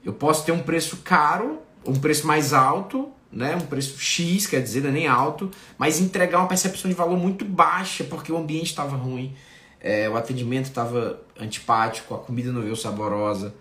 Eu 0.05 0.13
posso 0.13 0.45
ter 0.45 0.53
um 0.53 0.63
preço 0.63 0.99
caro, 0.99 1.61
um 1.87 1.95
preço 1.95 2.27
mais 2.27 2.53
alto, 2.53 3.11
né? 3.31 3.57
Um 3.57 3.67
preço 3.67 3.99
X, 3.99 4.47
quer 4.47 4.63
dizer, 4.63 4.83
não 4.83 4.91
é 4.91 4.93
nem 4.93 5.07
alto, 5.07 5.51
mas 5.79 6.01
entregar 6.01 6.39
uma 6.39 6.49
percepção 6.49 6.91
de 6.91 6.97
valor 6.97 7.19
muito 7.19 7.45
baixa 7.45 8.05
porque 8.05 8.33
o 8.33 8.37
ambiente 8.37 8.67
estava 8.67 8.97
ruim, 8.97 9.35
é, 9.81 10.09
o 10.09 10.17
atendimento 10.17 10.67
estava 10.67 11.21
antipático, 11.39 12.15
a 12.15 12.19
comida 12.19 12.51
não 12.53 12.63
veio 12.63 12.77
saborosa, 12.77 13.55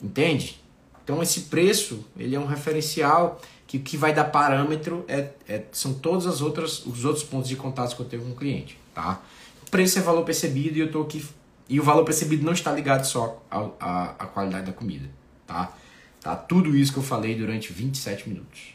entende? 0.00 0.60
Então 1.02 1.22
esse 1.22 1.42
preço 1.42 2.04
ele 2.16 2.36
é 2.36 2.38
um 2.38 2.46
referencial 2.46 3.40
que 3.72 3.78
o 3.78 3.80
que 3.80 3.96
vai 3.96 4.12
dar 4.12 4.24
parâmetro 4.24 5.02
é, 5.08 5.30
é, 5.48 5.62
são 5.72 5.94
todos 5.94 6.26
as 6.26 6.42
outras, 6.42 6.84
os 6.84 7.06
outros 7.06 7.24
pontos 7.24 7.48
de 7.48 7.56
contato 7.56 7.96
que 7.96 8.02
eu 8.02 8.06
tenho 8.06 8.22
com 8.22 8.32
o 8.32 8.34
cliente. 8.34 8.78
Tá? 8.94 9.22
O 9.66 9.70
preço 9.70 9.98
é 9.98 10.02
valor 10.02 10.26
percebido 10.26 10.76
e 10.76 10.80
eu 10.80 10.92
tô 10.92 11.00
aqui. 11.00 11.26
E 11.70 11.80
o 11.80 11.82
valor 11.82 12.04
percebido 12.04 12.44
não 12.44 12.52
está 12.52 12.70
ligado 12.70 13.06
só 13.06 13.42
à, 13.50 14.26
qualidade 14.26 14.66
da 14.66 14.72
comida. 14.72 15.08
Tá? 15.46 15.72
tá? 16.20 16.36
Tudo 16.36 16.76
isso 16.76 16.92
que 16.92 16.98
eu 16.98 17.02
falei 17.02 17.34
durante 17.34 17.72
27 17.72 18.28
minutos. 18.28 18.74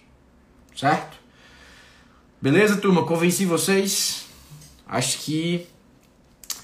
Certo? 0.76 1.16
Beleza, 2.42 2.78
turma? 2.78 3.06
Convenci 3.06 3.46
vocês? 3.46 4.26
Acho 4.88 5.20
que 5.20 5.68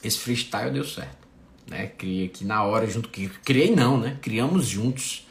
esse 0.04 0.18
freestyle 0.18 0.72
deu 0.72 0.86
certo. 0.86 1.28
Né? 1.70 1.86
Criei 1.86 2.26
aqui 2.26 2.44
na 2.44 2.64
hora 2.64 2.88
junto. 2.88 3.10
Criei 3.46 3.76
não, 3.76 4.00
né? 4.00 4.18
Criamos 4.24 4.66
juntos 4.66 5.28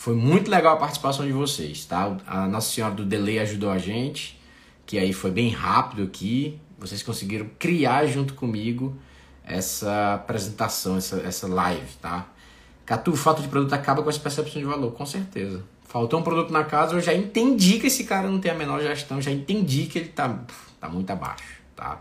foi 0.00 0.14
muito 0.14 0.50
legal 0.50 0.76
a 0.76 0.76
participação 0.78 1.26
de 1.26 1.32
vocês, 1.32 1.84
tá? 1.84 2.16
A 2.26 2.46
Nossa 2.46 2.72
Senhora 2.72 2.94
do 2.94 3.04
Delay 3.04 3.38
ajudou 3.40 3.70
a 3.70 3.76
gente, 3.76 4.40
que 4.86 4.98
aí 4.98 5.12
foi 5.12 5.30
bem 5.30 5.50
rápido 5.50 6.04
aqui. 6.04 6.58
Vocês 6.78 7.02
conseguiram 7.02 7.50
criar 7.58 8.06
junto 8.06 8.32
comigo 8.32 8.96
essa 9.44 10.14
apresentação, 10.14 10.96
essa, 10.96 11.18
essa 11.18 11.46
live, 11.46 11.86
tá? 12.00 12.26
Catu, 12.86 13.14
falta 13.14 13.42
de 13.42 13.48
produto 13.48 13.74
acaba 13.74 14.02
com 14.02 14.08
essa 14.08 14.18
percepção 14.18 14.58
de 14.58 14.66
valor, 14.66 14.90
com 14.92 15.04
certeza. 15.04 15.62
Faltou 15.84 16.18
um 16.18 16.22
produto 16.22 16.50
na 16.50 16.64
casa, 16.64 16.94
eu 16.94 17.00
já 17.02 17.12
entendi 17.12 17.78
que 17.78 17.88
esse 17.88 18.04
cara 18.04 18.26
não 18.26 18.40
tem 18.40 18.52
a 18.52 18.54
menor 18.54 18.80
gestão, 18.80 19.20
já 19.20 19.30
entendi 19.30 19.84
que 19.84 19.98
ele 19.98 20.08
tá, 20.08 20.34
tá 20.80 20.88
muito 20.88 21.10
abaixo, 21.10 21.60
tá? 21.76 22.00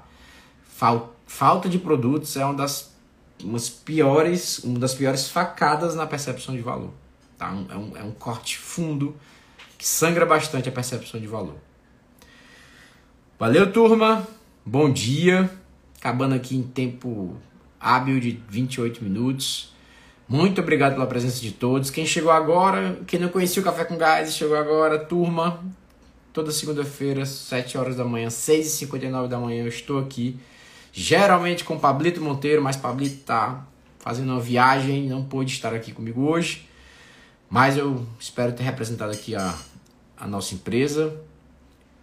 Fal, 0.64 1.14
falta 1.28 1.68
de 1.68 1.78
produtos 1.78 2.38
é 2.38 2.46
uma 2.46 2.54
das 2.54 2.98
umas 3.44 3.70
piores, 3.70 4.60
uma 4.60 4.80
das 4.80 4.94
piores 4.94 5.28
facadas 5.28 5.96
na 5.96 6.08
percepção 6.08 6.56
de 6.56 6.62
valor. 6.62 6.92
Tá? 7.39 7.56
É, 7.69 7.75
um, 7.75 7.97
é 7.97 8.04
um 8.04 8.12
corte 8.12 8.58
fundo 8.58 9.15
que 9.78 9.88
sangra 9.88 10.25
bastante 10.25 10.67
a 10.67 10.71
percepção 10.71 11.19
de 11.19 11.25
valor. 11.25 11.56
Valeu, 13.39 13.71
turma. 13.71 14.28
Bom 14.65 14.91
dia. 14.91 15.49
Acabando 15.97 16.36
aqui 16.36 16.58
em 16.58 16.63
tempo 16.63 17.38
hábil 17.80 18.19
de 18.19 18.43
28 18.49 19.02
minutos. 19.02 19.73
Muito 20.28 20.60
obrigado 20.60 20.93
pela 20.93 21.08
presença 21.08 21.39
de 21.39 21.54
todos. 21.54 21.89
Quem 21.89 22.06
chegou 22.06 22.30
agora, 22.30 22.99
quem 23.08 23.19
não 23.19 23.30
conhecia 23.30 23.62
o 23.62 23.65
Café 23.65 23.86
com 23.86 23.97
Gás 23.97 24.36
chegou 24.36 24.58
agora, 24.58 24.99
turma. 24.99 25.63
Toda 26.34 26.52
segunda-feira, 26.52 27.25
7 27.25 27.78
horas 27.78 27.95
da 27.95 28.04
manhã, 28.04 28.28
6h59 28.28 29.28
da 29.28 29.39
manhã, 29.39 29.63
eu 29.63 29.69
estou 29.69 29.97
aqui. 29.97 30.38
Geralmente 30.91 31.63
com 31.63 31.80
Pablito 31.80 32.21
Monteiro, 32.21 32.62
mas 32.62 32.75
Pablito 32.75 33.23
tá 33.23 33.65
fazendo 33.97 34.30
uma 34.32 34.41
viagem, 34.41 35.08
não 35.08 35.23
pôde 35.23 35.54
estar 35.54 35.73
aqui 35.73 35.93
comigo 35.93 36.21
hoje. 36.21 36.68
Mas 37.50 37.76
eu 37.78 38.06
espero 38.20 38.54
ter 38.54 38.64
representado 38.64 39.12
aqui 39.12 39.36
a, 39.36 39.56
a 40.16 40.28
nossa 40.28 40.54
empresa. 40.54 41.20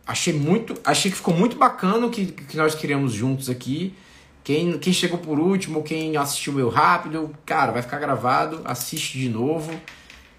Achei 0.05 0.33
muito, 0.33 0.75
achei 0.85 1.11
que 1.11 1.17
ficou 1.17 1.35
muito 1.35 1.57
bacana 1.57 2.07
o 2.07 2.11
que, 2.11 2.27
que 2.27 2.57
nós 2.57 2.75
criamos 2.75 3.13
juntos 3.13 3.49
aqui. 3.49 3.95
Quem, 4.43 4.79
quem 4.79 4.93
chegou 4.93 5.19
por 5.19 5.39
último, 5.39 5.83
quem 5.83 6.17
assistiu 6.17 6.53
meu 6.53 6.69
rápido, 6.69 7.35
cara, 7.45 7.73
vai 7.73 7.83
ficar 7.83 7.99
gravado, 7.99 8.61
assiste 8.65 9.19
de 9.19 9.29
novo. 9.29 9.73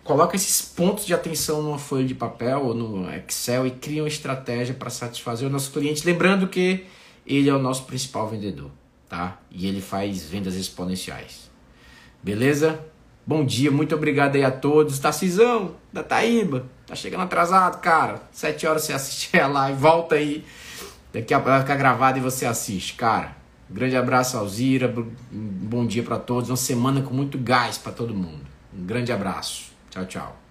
Coloca 0.03 0.37
esses 0.37 0.61
pontos 0.61 1.05
de 1.05 1.13
atenção 1.13 1.61
numa 1.61 1.77
folha 1.77 2.05
de 2.05 2.15
papel 2.15 2.63
ou 2.63 2.73
no 2.73 3.13
Excel 3.13 3.67
e 3.67 3.71
cria 3.71 4.01
uma 4.01 4.07
estratégia 4.07 4.73
para 4.73 4.89
satisfazer 4.89 5.45
o 5.47 5.51
nosso 5.51 5.71
cliente. 5.71 6.05
Lembrando 6.05 6.47
que 6.47 6.85
ele 7.25 7.49
é 7.49 7.53
o 7.53 7.59
nosso 7.59 7.83
principal 7.83 8.29
vendedor, 8.29 8.71
tá? 9.09 9.37
E 9.51 9.67
ele 9.67 9.81
faz 9.81 10.23
vendas 10.23 10.55
exponenciais. 10.55 11.51
Beleza? 12.23 12.79
Bom 13.27 13.43
dia, 13.43 13.69
muito 13.69 13.93
obrigado 13.93 14.37
aí 14.37 14.43
a 14.45 14.49
todos. 14.49 14.99
Tarcisão, 14.99 15.75
da 15.91 16.01
Taíba, 16.01 16.65
tá 16.85 16.95
chegando 16.95 17.23
atrasado, 17.23 17.81
cara. 17.81 18.21
Sete 18.31 18.65
horas 18.65 18.83
você 18.83 18.93
assiste 18.93 19.37
a 19.37 19.47
live, 19.47 19.77
volta 19.77 20.15
aí. 20.15 20.45
Daqui 21.11 21.33
a 21.33 21.37
pouco 21.37 21.49
vai 21.49 21.59
ficar 21.59 21.75
gravado 21.75 22.17
e 22.17 22.21
você 22.21 22.45
assiste, 22.45 22.93
cara. 22.93 23.35
grande 23.69 23.97
abraço, 23.97 24.37
Alzira. 24.37 24.87
bom 25.29 25.85
dia 25.85 26.03
para 26.03 26.17
todos. 26.17 26.49
Uma 26.49 26.55
semana 26.55 27.01
com 27.01 27.13
muito 27.13 27.37
gás 27.37 27.77
para 27.77 27.91
todo 27.91 28.15
mundo. 28.15 28.45
Um 28.73 28.85
grande 28.85 29.11
abraço. 29.11 29.73
Tchau, 29.89 30.05
tchau. 30.05 30.46